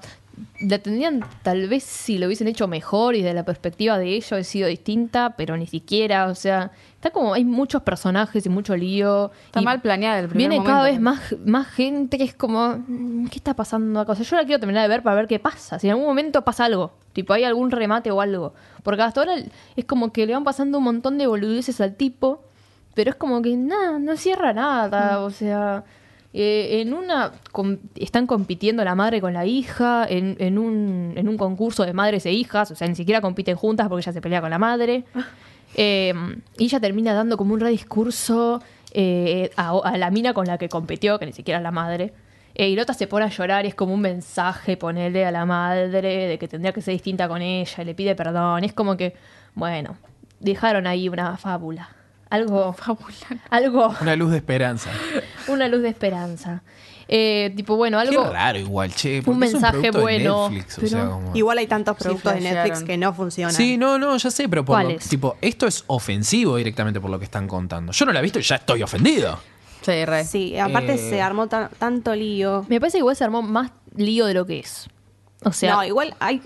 [0.61, 4.33] la tendrían, tal vez si lo hubiesen hecho mejor y desde la perspectiva de ellos,
[4.33, 6.27] ha sido distinta, pero ni siquiera.
[6.27, 9.31] O sea, está como, hay muchos personajes y mucho lío.
[9.47, 12.83] Está y mal planeada el primer Viene cada vez más, más gente que es como,
[12.87, 14.13] mm, ¿qué está pasando acá?
[14.13, 15.79] O sea, yo la quiero terminar de ver para ver qué pasa.
[15.79, 18.55] Si en algún momento pasa algo, tipo hay algún remate o algo.
[18.83, 19.35] Porque hasta ahora
[19.77, 22.43] es como que le van pasando un montón de boludeces al tipo,
[22.95, 25.21] pero es como que nada, no cierra nada.
[25.21, 25.85] O sea,
[26.39, 31.29] eh, en una com- están compitiendo la madre con la hija, en, en, un, en
[31.29, 34.21] un concurso de madres e hijas, o sea, ni siquiera compiten juntas porque ella se
[34.21, 35.05] pelea con la madre.
[35.79, 36.15] Eh,
[36.57, 38.63] y ella termina dando como un rediscurso
[38.93, 42.15] eh, a, a la mina con la que competió, que ni siquiera es la madre.
[42.55, 45.31] Eh, y la otra se pone a llorar y es como un mensaje ponerle a
[45.31, 48.65] la madre de que tendría que ser distinta con ella y le pide perdón.
[48.65, 49.15] Es como que,
[49.55, 49.99] bueno,
[50.41, 51.91] dejaron ahí una fábula.
[52.31, 53.15] Algo, Fábula.
[53.51, 54.91] algo Una luz de esperanza.
[55.49, 56.63] una luz de esperanza.
[57.09, 58.31] Eh, tipo, bueno, Qué algo.
[58.33, 59.23] raro igual, che.
[59.27, 62.83] Un mensaje bueno, Netflix, o pero- sea, como- Igual hay tantos Sí, productos de Netflix
[62.83, 63.55] que no funcionan.
[63.55, 67.25] Sí, no, no, ya sé, pero por tipo, esto es ofensivo directamente por lo que
[67.27, 67.93] están contando.
[67.93, 69.39] Yo no la he visto y ya estoy ofendido.
[69.83, 70.25] Sí, re.
[70.25, 70.99] Sí, aparte Eh.
[70.99, 72.67] se armó tan- tanto lío.
[72.69, 74.89] Me parece que igual se armó más lío de lo que es.
[75.45, 76.43] O sea, no, igual hay,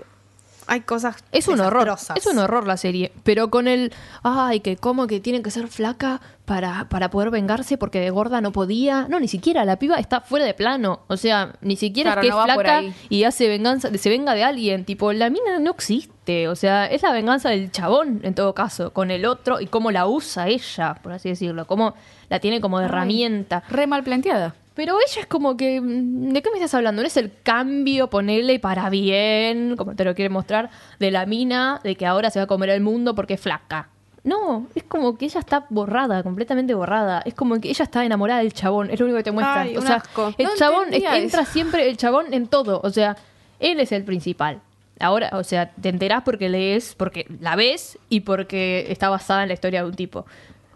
[0.70, 1.96] hay cosas Es un horror.
[2.14, 3.10] Es un horror la serie.
[3.24, 3.92] Pero con el.
[4.22, 8.40] Ay, que como que tiene que ser flaca para, para poder vengarse porque de gorda
[8.40, 9.08] no podía.
[9.08, 9.64] No, ni siquiera.
[9.64, 11.00] La piba está fuera de plano.
[11.08, 13.90] O sea, ni siquiera Claro, es que no es flaca y hace venganza.
[13.98, 14.84] Se venga de alguien.
[14.84, 16.46] Tipo, la mina no existe.
[16.46, 18.92] O sea, es la venganza del chabón en todo caso.
[18.92, 21.66] Con el otro y cómo la usa ella, por así decirlo.
[21.66, 21.94] Cómo
[22.28, 22.90] la tiene como de Ay.
[22.90, 23.64] herramienta.
[23.68, 24.54] Re mal planteada.
[24.80, 25.78] Pero ella es como que.
[25.78, 27.02] mm, ¿De qué me estás hablando?
[27.02, 31.80] No es el cambio, ponerle para bien, como te lo quiere mostrar, de la mina,
[31.84, 33.90] de que ahora se va a comer el mundo porque es flaca.
[34.24, 37.20] No, es como que ella está borrada, completamente borrada.
[37.26, 39.60] Es como que ella está enamorada del chabón, es lo único que te muestra.
[39.60, 40.32] Ay, o sea, asco.
[40.38, 42.80] el No chabón es- entra siempre el chabón en todo.
[42.82, 43.18] O sea,
[43.58, 44.62] él es el principal.
[44.98, 49.48] Ahora, o sea, te enterás porque lees, porque la ves y porque está basada en
[49.48, 50.24] la historia de un tipo.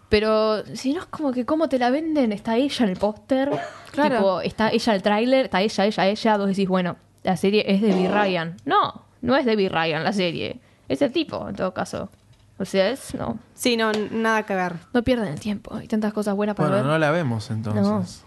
[0.09, 3.51] Pero si no es como que cómo te la venden, está ella en el póster,
[3.91, 4.17] Claro.
[4.17, 7.65] tipo, está ella en el tráiler, está ella, ella, ella, vos decís, bueno, la serie
[7.67, 8.09] es de B.
[8.09, 8.57] Ryan.
[8.65, 9.69] No, no es de B.
[9.69, 12.11] Ryan la serie, es el tipo en todo caso.
[12.59, 14.75] O sea, es, no, Sí, no, nada que ver.
[14.93, 16.93] no pierden el tiempo, hay tantas cosas buenas para Bueno, ver.
[16.93, 18.23] no la vemos entonces.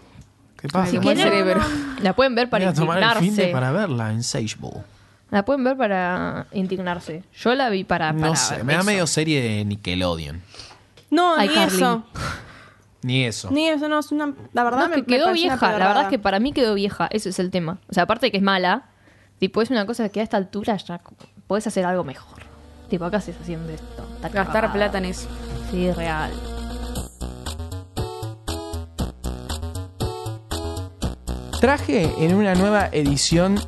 [0.60, 0.90] ¿Qué pasa?
[0.90, 1.60] Si quieren, cerebro.
[2.02, 3.48] la pueden ver para indignarse.
[3.52, 4.20] para verla en.
[5.30, 7.22] La pueden ver para indignarse.
[7.38, 10.42] Yo la vi para, para No sé, me da medio serie de Nickelodeon.
[11.10, 11.76] No, Ay, ni Carly.
[11.76, 12.02] eso.
[13.02, 13.50] Ni eso.
[13.50, 14.34] Ni eso, no, es una.
[14.52, 15.78] La verdad No, es me, que me quedó vieja.
[15.78, 17.08] La verdad es que para mí quedó vieja.
[17.10, 17.78] Ese es el tema.
[17.88, 18.88] O sea, aparte de que es mala,
[19.38, 21.00] tipo, es una cosa que a esta altura ya
[21.46, 22.42] puedes hacer algo mejor.
[22.90, 24.02] Tipo, acá se está haciendo esto.
[24.16, 24.72] Está Gastar cagada.
[24.72, 25.28] plata en eso.
[25.70, 26.32] Sí, real.
[31.60, 33.58] Traje en una nueva edición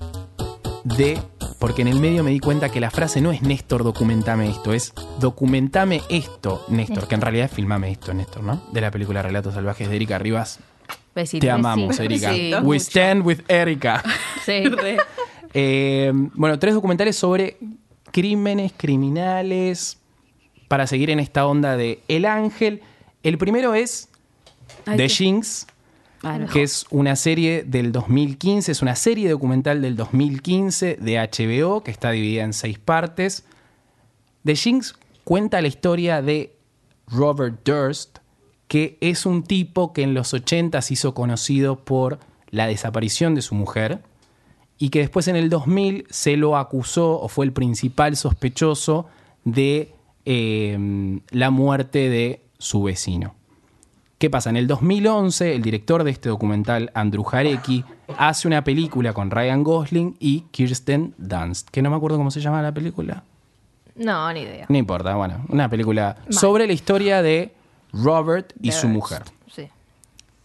[0.84, 1.20] de.
[1.61, 4.72] Porque en el medio me di cuenta que la frase no es Néstor, documentame esto,
[4.72, 8.62] es documentame esto, Néstor, que en realidad es filmame esto, Néstor, ¿no?
[8.72, 10.58] De la película Relatos Salvajes de Erika Rivas.
[11.14, 11.42] Besito.
[11.42, 12.04] Te amamos, besito.
[12.30, 12.32] Erika.
[12.32, 14.02] Sí, We stand with Erika.
[14.46, 14.64] Sí.
[15.52, 17.58] Eh, bueno, tres documentales sobre
[18.11, 19.98] crímenes, criminales,
[20.68, 22.80] para seguir en esta onda de El Ángel.
[23.22, 24.08] El primero es
[24.86, 25.66] Ay, The qué- Jinx,
[26.23, 26.47] Ah, no.
[26.49, 31.91] que es una serie del 2015, es una serie documental del 2015 de HBO que
[31.91, 33.45] está dividida en seis partes.
[34.45, 34.95] The Jinx
[35.25, 36.55] cuenta la historia de
[37.07, 38.18] Robert Durst,
[38.68, 43.43] que es un tipo que en los 80 se hizo conocido por la desaparición de
[43.43, 44.01] su mujer
[44.79, 49.07] y que después en el 2000 se lo acusó o fue el principal sospechoso
[49.45, 49.95] de
[50.25, 53.35] eh, la muerte de su vecino.
[54.21, 54.51] ¿Qué pasa?
[54.51, 57.87] En el 2011, el director de este documental, Andrew Jarecki,
[58.18, 62.43] hace una película con Ryan Gosling y Kirsten Dunst, que no me acuerdo cómo se
[62.43, 63.25] llama la película.
[63.95, 64.66] No, ni idea.
[64.68, 67.55] No importa, bueno, una película sobre la historia de
[67.95, 69.23] Robert y su mujer.
[69.51, 69.71] Sí.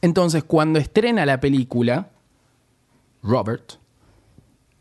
[0.02, 2.12] Entonces, cuando estrena la película,
[3.24, 3.74] Robert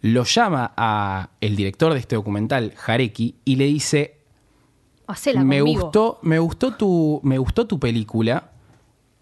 [0.02, 4.18] lo llama a el director de este documental, Jarecki, y le dice,
[5.08, 5.82] Hacela me conmigo.
[5.82, 8.52] gustó, me gustó tu, me gustó tu película.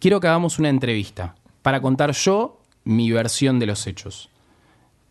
[0.02, 4.30] Quiero que hagamos una entrevista para contar yo mi versión de los hechos.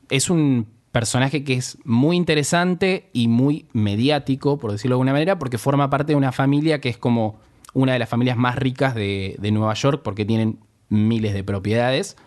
[0.09, 5.39] Es un personaje que es muy interesante y muy mediático, por decirlo de alguna manera,
[5.39, 7.39] porque forma parte de una familia que es como
[7.73, 12.17] una de las familias más ricas de, Nueva York, porque tienen miles de propiedades.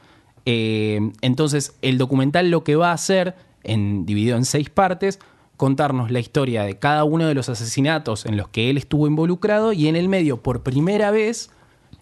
[0.47, 5.21] Eh, entonces, el documental lo que va a hacer, en, dividido en seis partes,
[5.59, 9.75] contarnos la historia de cada uno de los asesinatos en los que él estuvo involucrado
[9.75, 11.51] y en el medio, por primera vez,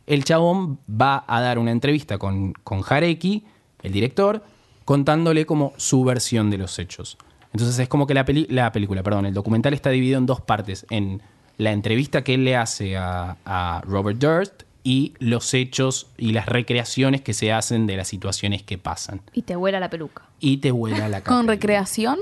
[0.07, 3.45] el chabón va a dar una entrevista con, con Jarecki,
[3.83, 4.45] el director,
[4.85, 7.17] contándole como su versión de los hechos.
[7.53, 10.41] Entonces es como que la, peli- la película, perdón, el documental está dividido en dos
[10.41, 11.23] partes, en
[11.59, 16.47] la entrevista que él le hace a, a Robert Durst y los hechos y las
[16.47, 19.21] recreaciones que se hacen de las situaciones que pasan.
[19.33, 20.23] Y te vuela la peluca.
[20.41, 21.53] Y te vuela la ¿Con cabeza.
[21.53, 22.19] recreación?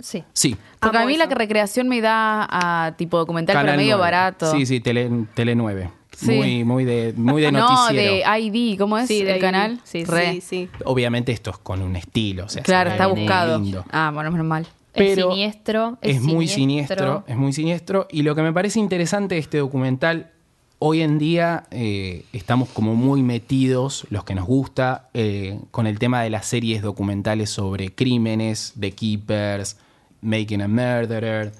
[0.00, 0.22] Sí.
[0.32, 0.56] Sí.
[0.80, 1.24] Porque Amo a mí eso.
[1.28, 4.00] la recreación me da a tipo documental, pero medio 9.
[4.00, 4.50] barato.
[4.52, 5.90] Sí, sí, Tele, Tele 9.
[6.20, 6.32] Sí.
[6.34, 9.40] Muy, muy de, muy de no, de ID, ¿cómo es Sí, de el ID.
[9.40, 9.80] canal?
[9.84, 10.32] Sí, Re.
[10.32, 10.68] Sí, sí.
[10.84, 12.46] Obviamente esto es con un estilo.
[12.46, 13.58] O sea, Claro, está buscado.
[13.60, 13.84] lindo.
[13.92, 14.66] Ah, bueno, menos mal.
[14.92, 15.98] Pero es siniestro.
[16.02, 18.08] Es, Es, muy siniestro, es muy siniestro.
[18.10, 20.32] Y lo que me parece interesante de este documental,
[20.80, 26.00] hoy en día eh, estamos como muy metidos, los que nos gusta, eh, con el
[26.00, 29.76] tema de las series documentales sobre crímenes, The Keepers,
[30.20, 31.52] Making a Murderer.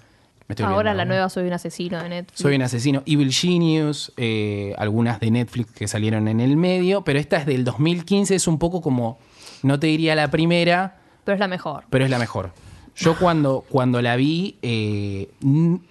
[0.48, 2.40] Me estoy Ahora la nueva Soy un asesino de Netflix.
[2.40, 3.02] Soy un asesino.
[3.04, 7.64] Evil Genius, eh, algunas de Netflix que salieron en el medio, pero esta es del
[7.64, 9.18] 2015, es un poco como
[9.62, 11.84] No te diría la primera, Pero es la mejor.
[11.90, 12.52] pero es la mejor.
[12.96, 15.30] Yo cuando, cuando la vi, eh,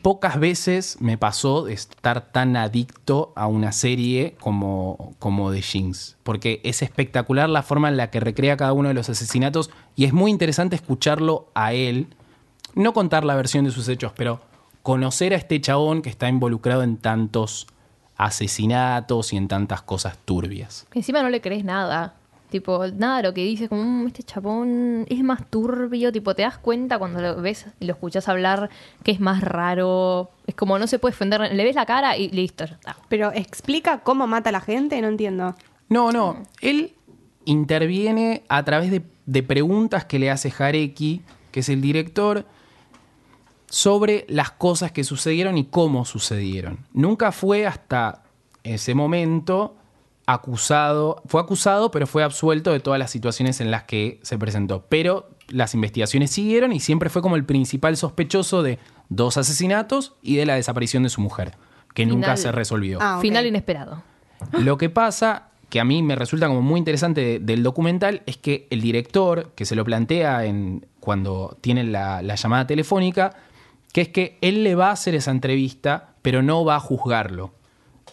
[0.01, 6.17] pocas veces me pasó de estar tan adicto a una serie como, como The Jinx.
[6.23, 10.03] Porque es espectacular la forma en la que recrea cada uno de los asesinatos y
[10.03, 12.07] es muy interesante escucharlo a él.
[12.73, 14.41] No contar la versión de sus hechos, pero
[14.87, 17.67] conocer a este chabón que está involucrado en tantos
[18.15, 20.87] asesinatos y en tantas cosas turbias.
[20.93, 22.13] Encima no le crees nada.
[22.49, 26.13] Tipo, nada de lo que dice, como, "Mm, este chabón es más turbio.
[26.13, 28.69] Tipo, te das cuenta cuando lo ves y lo escuchas hablar
[29.03, 30.31] que es más raro.
[30.45, 31.53] Es como no se puede defender.
[31.53, 32.95] Le ves la cara y listo, ya está.
[33.09, 35.53] Pero explica cómo mata a la gente, no entiendo.
[35.89, 36.43] No, no.
[36.61, 36.93] Él
[37.43, 42.45] interviene a través de, de preguntas que le hace Jareki, que es el director,
[43.69, 46.79] sobre las cosas que sucedieron y cómo sucedieron.
[46.93, 48.23] Nunca fue hasta
[48.63, 49.75] ese momento
[50.25, 54.85] acusado, fue acusado, pero fue absuelto de todas las situaciones en las que se presentó.
[54.89, 60.35] Pero las investigaciones siguieron y siempre fue como el principal sospechoso de dos asesinatos y
[60.35, 61.53] de la desaparición de su mujer,
[61.93, 62.99] que nunca se resolvió.
[63.01, 63.19] Ah.
[63.21, 64.03] Final inesperado.
[64.59, 68.35] Lo que pasa, que a mí me resulta como muy interesante de- del documental, es
[68.37, 73.33] que el director, que se lo plantea en, cuando tienen la, la llamada telefónica,
[73.93, 77.53] que es que él le va a hacer esa entrevista, pero no va a juzgarlo.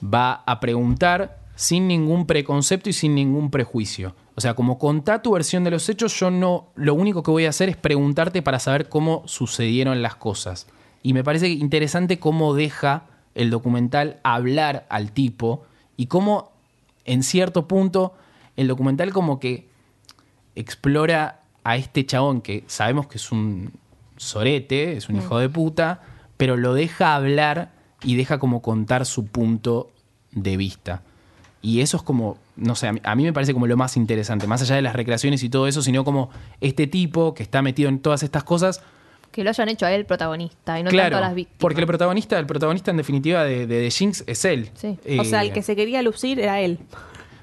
[0.03, 4.15] Va a preguntar sin ningún preconcepto y sin ningún prejuicio.
[4.37, 6.69] O sea, como contá tu versión de los hechos, yo no.
[6.75, 10.67] Lo único que voy a hacer es preguntarte para saber cómo sucedieron las cosas.
[11.03, 13.05] Y me parece interesante cómo deja
[13.35, 15.65] el documental hablar al tipo
[15.97, 16.53] y cómo,
[17.05, 18.15] en cierto punto,
[18.57, 19.69] el documental como que
[20.55, 23.73] explora a este chabón que sabemos que es un
[24.25, 26.03] sorete, es un hijo de puta,
[26.37, 27.73] pero lo deja hablar
[28.03, 29.91] y deja como contar su punto
[30.33, 31.03] de vista.
[31.63, 33.97] Y eso es como, no sé, a mí, a mí me parece como lo más
[33.97, 36.29] interesante, más allá de las recreaciones y todo eso, sino como
[36.61, 38.83] este tipo que está metido en todas estas cosas.
[39.33, 41.61] Que lo hayan hecho a él protagonista y no claro, tanto a las víctimas.
[41.61, 44.71] porque el protagonista, el protagonista en definitiva de, de The Jinx es él.
[44.75, 44.99] Sí.
[45.19, 46.79] o sea, Eh, el que se quería lucir era él.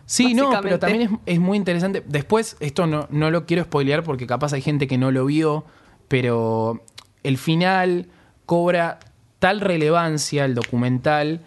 [0.05, 2.03] Sí, no, pero también es, es muy interesante.
[2.05, 5.65] Después, esto no, no lo quiero spoilear porque capaz hay gente que no lo vio,
[6.11, 6.83] pero
[7.23, 8.07] el final
[8.45, 8.99] cobra
[9.39, 11.39] tal relevancia el documental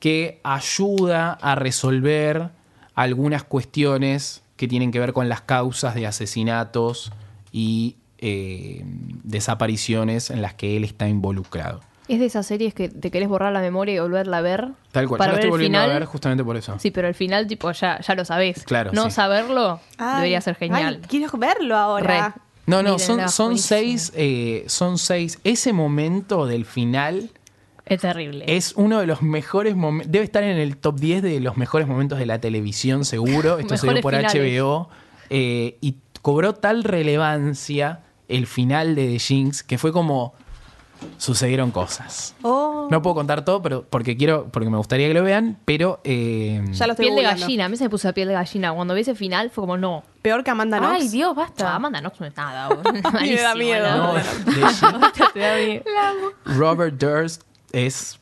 [0.00, 2.50] que ayuda a resolver
[2.94, 7.10] algunas cuestiones que tienen que ver con las causas de asesinatos
[7.52, 8.82] y eh,
[9.24, 11.80] desapariciones en las que él está involucrado.
[12.08, 14.68] Es de esas series que te querés borrar la memoria y volverla a ver.
[14.92, 15.90] Tal cual, Para yo la ver estoy el volviendo final.
[15.90, 16.78] a ver justamente por eso.
[16.78, 18.62] Sí, pero el final, tipo, ya, ya lo sabés.
[18.64, 19.12] Claro, No sí.
[19.12, 21.00] saberlo Ay, debería ser genial.
[21.02, 22.28] ay, quiero verlo ahora.
[22.36, 22.40] Re.
[22.66, 23.68] No, no, Mírenla, son, son buenísimo.
[23.68, 25.38] seis, eh, son seis.
[25.44, 27.30] Ese momento del final
[27.84, 28.44] Es terrible.
[28.48, 30.10] es uno de los mejores momentos.
[30.10, 33.58] Debe estar en el top 10 de los mejores momentos de la televisión, seguro.
[33.60, 34.34] Esto se dio por finales.
[34.34, 34.88] HBO.
[35.30, 40.34] eh, y cobró tal relevancia el final de The Jinx que fue como.
[41.18, 42.34] Sucedieron cosas.
[42.42, 46.00] Oh, No puedo contar todo, pero porque quiero, porque me gustaría que lo vean, pero
[46.04, 47.40] eh, ya lo estoy piel de googleando.
[47.42, 47.64] gallina.
[47.64, 48.72] A mí se me puso la piel de gallina.
[48.72, 50.02] Cuando vi ese final fue como, no.
[50.22, 50.92] Peor que Amanda Knox.
[51.02, 51.74] Ay, Dios, O sea, basta.
[51.74, 52.68] Amanda no es nada.
[53.20, 53.88] Me da miedo.
[53.96, 54.12] ¿no?
[54.14, 55.82] no, The Jinx- Te da miedo.
[56.44, 58.18] Robert Durst es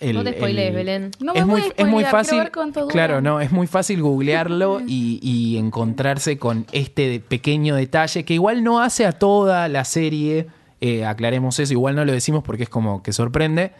[0.00, 0.16] el.
[0.16, 1.10] No te spoilees, el- Belén.
[1.20, 2.38] No me es, voy muy, a es muy spoilear, fácil.
[2.38, 2.92] ver cuánto dura.
[2.92, 8.34] Claro, no, es muy fácil googlearlo y, y encontrarse con este de- pequeño detalle que
[8.34, 10.46] igual no hace a toda la serie.
[10.80, 13.70] eh, aclaremos eso, igual no lo decimos porque es como que sorprende.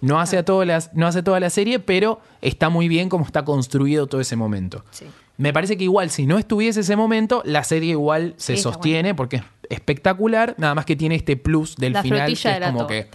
[0.00, 3.24] No hace, a toda la, no hace toda la serie, pero está muy bien como
[3.24, 4.84] está construido todo ese momento.
[4.90, 5.06] Sí.
[5.38, 9.14] Me parece que igual, si no estuviese ese momento, la serie igual se está sostiene
[9.14, 12.60] porque es espectacular, nada más que tiene este plus del La final que de es
[12.60, 13.08] la como que.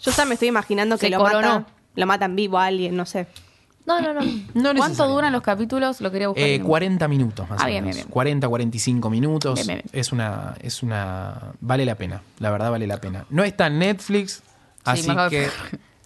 [0.00, 1.60] Yo ya me estoy imaginando que Se lo coronó.
[1.60, 3.26] mata, lo mata en vivo a alguien, no sé.
[3.86, 4.20] No, no, no.
[4.54, 6.00] no ¿Cuánto duran los capítulos?
[6.00, 6.44] Lo quería buscar.
[6.44, 7.96] Eh, en- 40 minutos más Ah, o bien, menos.
[7.96, 8.12] bien, bien.
[8.12, 9.66] 40, 45 minutos.
[9.66, 9.82] Bien.
[9.92, 11.52] Es una, es una.
[11.60, 12.22] Vale la pena.
[12.38, 13.26] La verdad vale la pena.
[13.30, 14.42] No está en Netflix,
[14.84, 15.48] así que.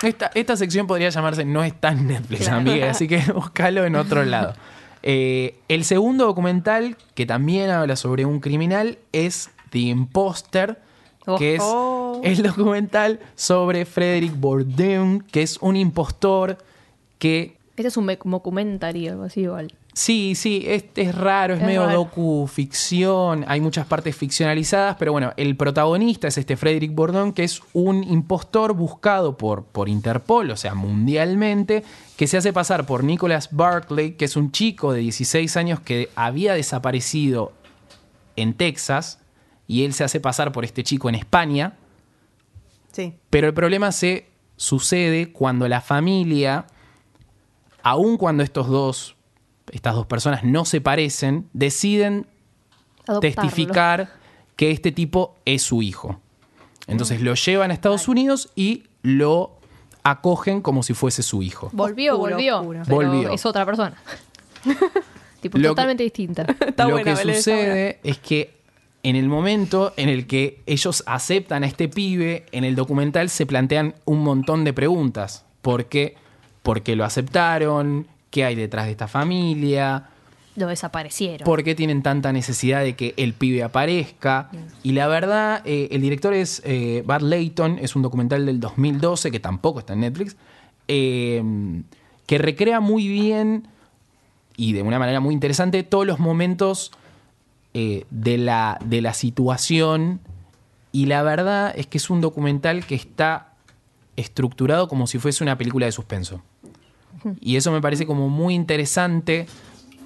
[0.02, 2.56] Esta, esta sección podría llamarse No está en Netflix, Claro.
[2.58, 2.90] amiga.
[2.90, 4.54] Así que búscalo en otro lado.
[5.02, 10.80] Eh, el segundo documental, que también habla sobre un criminal, es The Imposter,
[11.38, 12.20] que es Oh.
[12.24, 16.58] el documental sobre Frederick Bourdain, que es un impostor
[17.18, 19.72] que Este es un me- documentario, algo así igual.
[19.98, 25.32] Sí, sí, es, es raro, es, Es medio docu-ficción, hay muchas partes ficcionalizadas, pero bueno,
[25.38, 30.56] el protagonista es este Frederick Bourdon, que es un impostor buscado por, por Interpol, o
[30.58, 31.82] sea, mundialmente,
[32.18, 36.10] que se hace pasar por Nicholas Barclay, que es un chico de 16 años que
[36.14, 37.54] había desaparecido
[38.36, 39.20] en Texas,
[39.66, 41.72] y él se hace pasar por este chico en España,
[42.92, 43.14] Sí.
[43.30, 44.26] pero el problema se
[44.58, 46.66] sucede cuando la familia,
[47.82, 49.15] aun cuando estos dos,
[49.72, 52.26] estas dos personas no se parecen, deciden
[53.06, 53.20] Adoptarlo.
[53.20, 54.12] testificar
[54.56, 56.20] que este tipo es su hijo.
[56.86, 59.52] Entonces lo llevan a Estados Unidos y lo
[60.04, 61.68] acogen como si fuese su hijo.
[61.72, 62.58] Volvió, Oscuro, volvió.
[62.60, 62.80] oscuro.
[62.84, 63.30] pero Volvió.
[63.32, 63.96] Es otra persona.
[65.40, 66.46] tipo, Lo que- totalmente distinta.
[66.66, 68.56] Está lo buena, que Belén, está sucede es que
[69.02, 73.46] en el momento en el que ellos aceptan a este pibe, en el documental se
[73.46, 75.44] plantean un montón de preguntas.
[75.62, 76.16] ¿Por qué?
[76.62, 78.08] ¿Por qué lo aceptaron?
[78.36, 80.10] ¿Qué hay detrás de esta familia?
[80.56, 81.46] Lo desaparecieron.
[81.46, 84.50] ¿Por qué tienen tanta necesidad de que el pibe aparezca?
[84.82, 89.30] Y la verdad, eh, el director es eh, Bart Layton, es un documental del 2012
[89.30, 90.36] que tampoco está en Netflix,
[90.86, 91.42] eh,
[92.26, 93.68] que recrea muy bien
[94.54, 96.92] y de una manera muy interesante todos los momentos
[97.72, 100.20] eh, de, la, de la situación.
[100.92, 103.54] Y la verdad es que es un documental que está
[104.16, 106.42] estructurado como si fuese una película de suspenso.
[107.40, 109.46] Y eso me parece como muy interesante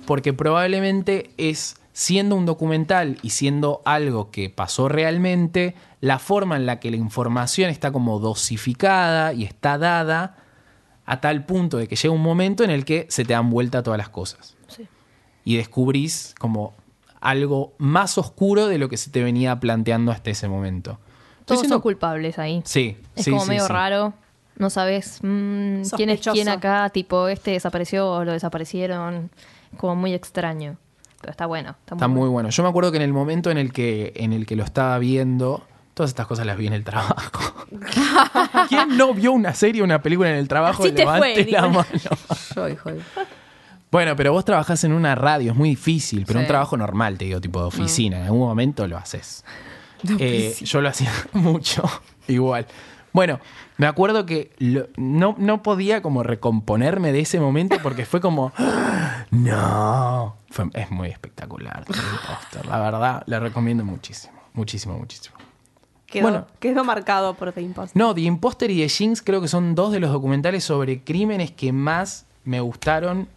[0.06, 6.66] porque probablemente es, siendo un documental y siendo algo que pasó realmente, la forma en
[6.66, 10.36] la que la información está como dosificada y está dada
[11.06, 13.82] a tal punto de que llega un momento en el que se te dan vuelta
[13.82, 14.56] todas las cosas.
[14.68, 14.86] Sí.
[15.44, 16.74] Y descubrís como
[17.20, 20.98] algo más oscuro de lo que se te venía planteando hasta ese momento.
[21.44, 22.62] Todos siendo- son culpables ahí.
[22.64, 24.14] Sí, Es sí, como sí, medio raro.
[24.61, 26.90] No sabes mm, quién es quién acá.
[26.90, 29.30] Tipo, este desapareció o lo desaparecieron.
[29.76, 30.76] Como muy extraño.
[31.20, 31.70] Pero está bueno.
[31.80, 32.50] Está, Está muy bueno.
[32.50, 34.98] Yo me acuerdo que en el momento en el que, en el que lo estaba
[34.98, 37.66] viendo, todas estas cosas las vi en el trabajo.
[38.68, 40.82] ¿Quién no vio una serie o una película en el trabajo?
[40.82, 41.86] Así te Levante fue, la Nicolás.
[41.92, 42.16] mano.
[42.56, 43.00] Yo, hijo de-
[43.90, 46.44] Bueno, pero vos trabajás en una radio, es muy difícil, pero Sí.
[46.44, 48.18] un trabajo normal, te digo, tipo de oficina.
[48.18, 49.44] En algún momento lo haces.
[50.18, 51.82] Eh, yo lo hacía mucho,
[52.28, 52.66] igual.
[53.12, 53.40] Bueno,
[53.76, 58.52] me acuerdo que lo- no, no podía como recomponerme de ese momento porque fue como,
[58.56, 61.84] "Ah, no, Fue- es muy espectacular.
[61.84, 65.36] The Imposter, la verdad, le recomiendo muchísimo, muchísimo, muchísimo.
[66.06, 66.46] Quedó, Bueno.
[66.58, 67.96] quedó marcado por The Imposter.
[68.00, 71.52] No, The Imposter y The Jinx creo que son dos de los documentales sobre crímenes
[71.52, 73.28] que más me gustaron.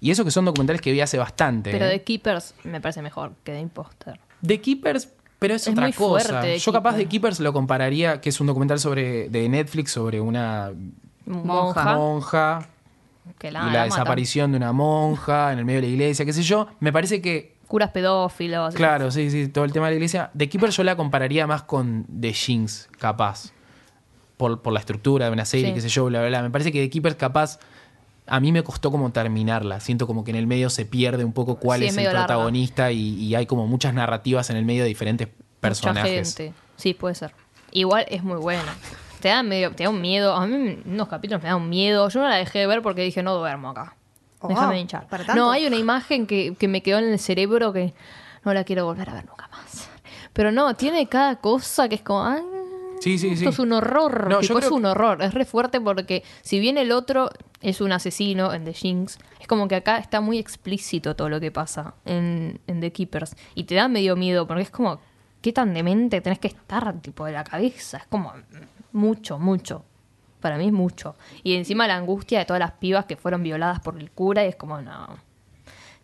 [0.00, 1.70] Y eso que son documentales que vi hace bastante.
[1.72, 1.90] Pero ¿eh?
[1.98, 4.20] The Keepers me parece mejor que The Imposter.
[4.46, 5.08] The Keepers,
[5.38, 6.24] pero es, Es otra muy cosa.
[6.28, 10.20] fuerte, Yo capaz de Keepers lo compararía, que es un documental sobre de Netflix sobre
[10.20, 10.72] una
[11.26, 11.94] Monja.
[11.96, 12.68] monja
[13.38, 13.88] Que y la, la, la matan.
[13.90, 16.68] desaparición de una monja en el medio de la iglesia, qué sé yo.
[16.80, 18.74] Me parece que, Curas pedófilos.
[18.74, 20.30] claro, sí, sí, todo el tema de la iglesia.
[20.36, 23.52] The Keepers yo la compararía más con The Jinx, capaz.
[24.38, 25.74] Por, por la estructura de una serie, Sí.
[25.74, 26.42] qué sé yo, bla, bla, bla.
[26.42, 27.58] Me parece que The Keepers capaz...
[28.28, 29.80] A mí me costó como terminarla.
[29.80, 32.10] Siento como que en el medio se pierde un poco cuál Sí, es es el
[32.10, 35.28] protagonista y, y hay como muchas narrativas en el medio de diferentes
[35.60, 36.28] personajes.
[36.28, 36.54] Mucha gente.
[36.76, 37.32] Sí, puede ser.
[37.72, 38.74] Igual es muy buena.
[39.20, 40.34] Te da medio, te da un miedo.
[40.34, 42.08] A mí unos capítulos me da un miedo.
[42.08, 43.94] Yo no la dejé de ver porque dije, no duermo acá.
[44.40, 45.08] Oh, Déjame hinchar.
[45.08, 45.40] ¿para tanto?
[45.42, 47.92] No, hay una imagen que, que me quedó en el cerebro que
[48.44, 49.88] no la quiero volver a ver nunca más.
[50.32, 52.42] Pero no, tiene cada cosa que es como, "Ay,
[53.00, 53.44] Sí, sí, sí.
[53.44, 54.28] esto es un horror.
[54.28, 55.22] No, yo tipo, es un horror.
[55.22, 57.30] Es re fuerte porque si bien el otro
[57.60, 61.40] es un asesino en The Jinx, es como que acá está muy explícito todo lo
[61.40, 63.36] que pasa en, en The Keepers.
[63.54, 65.00] Y te da medio miedo porque es como,
[65.40, 67.98] ¿qué tan demente tenés que estar tipo de la cabeza?
[67.98, 68.32] Es como
[68.92, 69.84] mucho, mucho.
[70.40, 71.16] Para mí es mucho.
[71.42, 74.48] Y encima la angustia de todas las pibas que fueron violadas por el cura y
[74.48, 75.18] es como, no,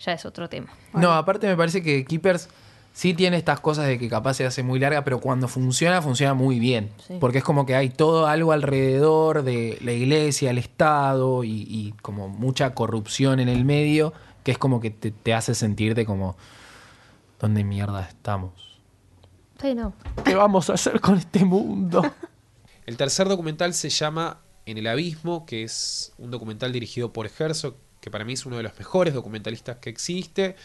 [0.01, 0.69] ya es otro tema.
[0.93, 2.49] No, aparte me parece que Keepers
[2.95, 6.33] sí tiene estas cosas de que capaz se hace muy larga, pero cuando funciona, funciona
[6.33, 6.91] muy bien.
[7.07, 7.19] Sí.
[7.21, 11.93] Porque es como que hay todo algo alrededor de la iglesia, el Estado y, y
[12.01, 14.15] como mucha corrupción en el medio,
[14.45, 16.37] que es como que te, te hace sentirte como,
[17.41, 18.81] ¿dónde mierda estamos?
[19.61, 19.93] Sí, no.
[20.25, 22.03] ¿Qué vamos a hacer con este mundo?
[22.87, 27.77] El tercer documental se llama En el Abismo, que es un documental dirigido por Herzog,
[28.01, 30.57] que para mí es uno de los mejores documentalistas que existe.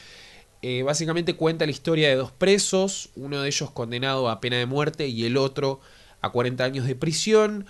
[0.62, 4.66] Eh, básicamente cuenta la historia de dos presos, uno de ellos condenado a pena de
[4.66, 5.80] muerte y el otro
[6.22, 7.66] a 40 años de prisión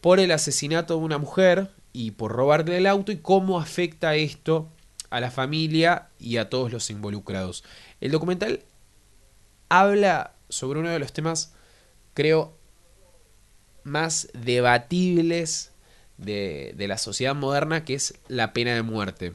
[0.00, 4.70] por el asesinato de una mujer y por robarle el auto y cómo afecta esto
[5.10, 7.62] a la familia y a todos los involucrados.
[8.00, 8.62] El documental
[9.68, 11.54] habla sobre uno de los temas,
[12.14, 12.56] creo,
[13.84, 15.72] más debatibles
[16.16, 19.34] de, de la sociedad moderna, que es la pena de muerte.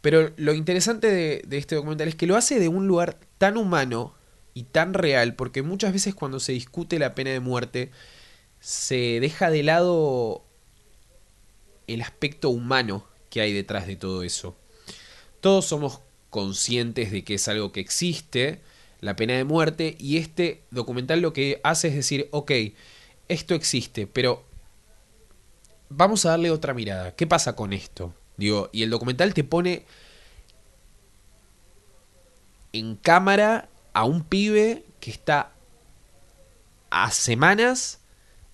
[0.00, 1.08] Pero lo interesante
[1.46, 4.14] de, este documental es que lo hace de un lugar tan humano
[4.54, 7.90] y tan real, porque muchas veces cuando se discute la pena de muerte,
[8.60, 10.44] se deja de lado
[11.86, 14.56] el aspecto humano que hay detrás de todo eso.
[15.40, 18.60] Todos somos conscientes de que es algo que existe,
[19.00, 22.52] la pena de muerte, y este documental lo que hace es decir, ok,
[23.28, 24.44] esto existe, pero
[25.88, 27.14] vamos a darle otra mirada.
[27.14, 28.14] ¿Qué pasa con esto?
[28.40, 29.84] Y el documental te pone
[32.72, 35.52] en cámara a un pibe que está
[36.90, 38.00] a semanas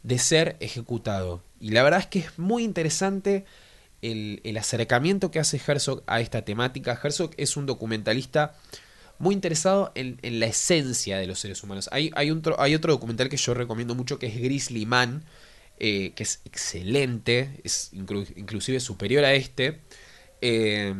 [0.03, 1.43] de ser ejecutado.
[1.61, 3.45] Y la verdad es que es muy interesante
[4.03, 6.99] el, el acercamiento que hace Herzog a esta temática.
[7.03, 8.55] Herzog es un documentalista
[9.18, 11.89] muy interesado en, en la esencia de los seres humanos.
[11.93, 15.24] Hay, hay, hay otro documental que yo recomiendo mucho que es Grizzly Man,
[15.79, 19.81] eh, que es excelente, es inclu- inclusive superior a este.
[20.41, 20.95] Eh,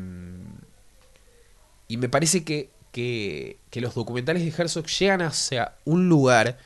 [1.89, 6.59] y me parece que, que, que los documentales de Herzog llegan hacia un lugar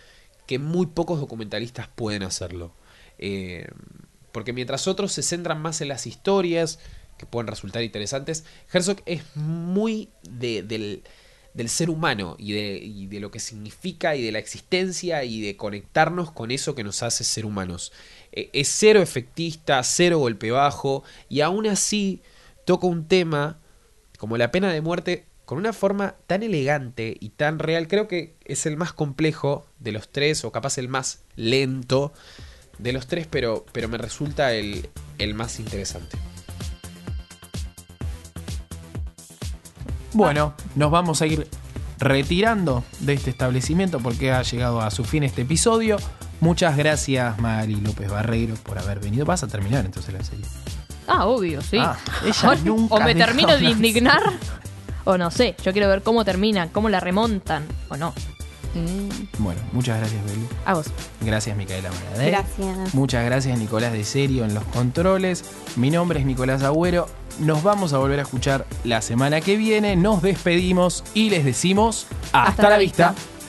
[0.46, 2.72] que muy pocos documentalistas pueden hacerlo.
[3.18, 3.68] Eh,
[4.32, 6.78] porque mientras otros se centran más en las historias,
[7.18, 11.02] que pueden resultar interesantes, Herzog es muy de- del,
[11.54, 15.56] del ser humano y de, de lo que significa y de la existencia y de
[15.56, 17.92] conectarnos con eso que nos hace ser humanos.
[18.32, 22.22] Eh, es cero efectista, cero golpe bajo y aún así
[22.64, 23.58] toca un tema
[24.18, 27.88] como la pena de muerte con una forma tan elegante y tan real.
[27.88, 32.12] Creo que es el más complejo de los tres, o capaz el más lento
[32.78, 34.88] de los tres, pero, pero me resulta el,
[35.18, 36.16] el más interesante.
[40.12, 41.48] Bueno, nos vamos a ir
[41.98, 45.96] retirando de este establecimiento porque ha llegado a su fin este episodio.
[46.40, 49.26] Muchas gracias, Mari López Barreiro, por haber venido.
[49.26, 50.44] Vas a terminar entonces la serie.
[51.06, 51.76] Ah, obvio, sí.
[51.78, 54.22] Ah, ella O- nunca o me termino de indignar,
[55.04, 55.54] o no sé.
[55.64, 58.14] Yo quiero ver cómo termina, cómo la remontan, o no.
[59.38, 60.46] Bueno, muchas gracias, Belu.
[60.64, 60.86] A vos.
[61.20, 62.30] Gracias, Micaela Maradé.
[62.30, 62.94] Gracias.
[62.94, 65.44] Muchas gracias, Nicolás de Serio, en los controles.
[65.76, 67.08] Mi nombre es Nicolás Agüero.
[67.40, 69.96] Nos vamos a volver a escuchar la semana que viene.
[69.96, 73.10] Nos despedimos y les decimos hasta, Hasta la la vista.
[73.10, 73.39] vista.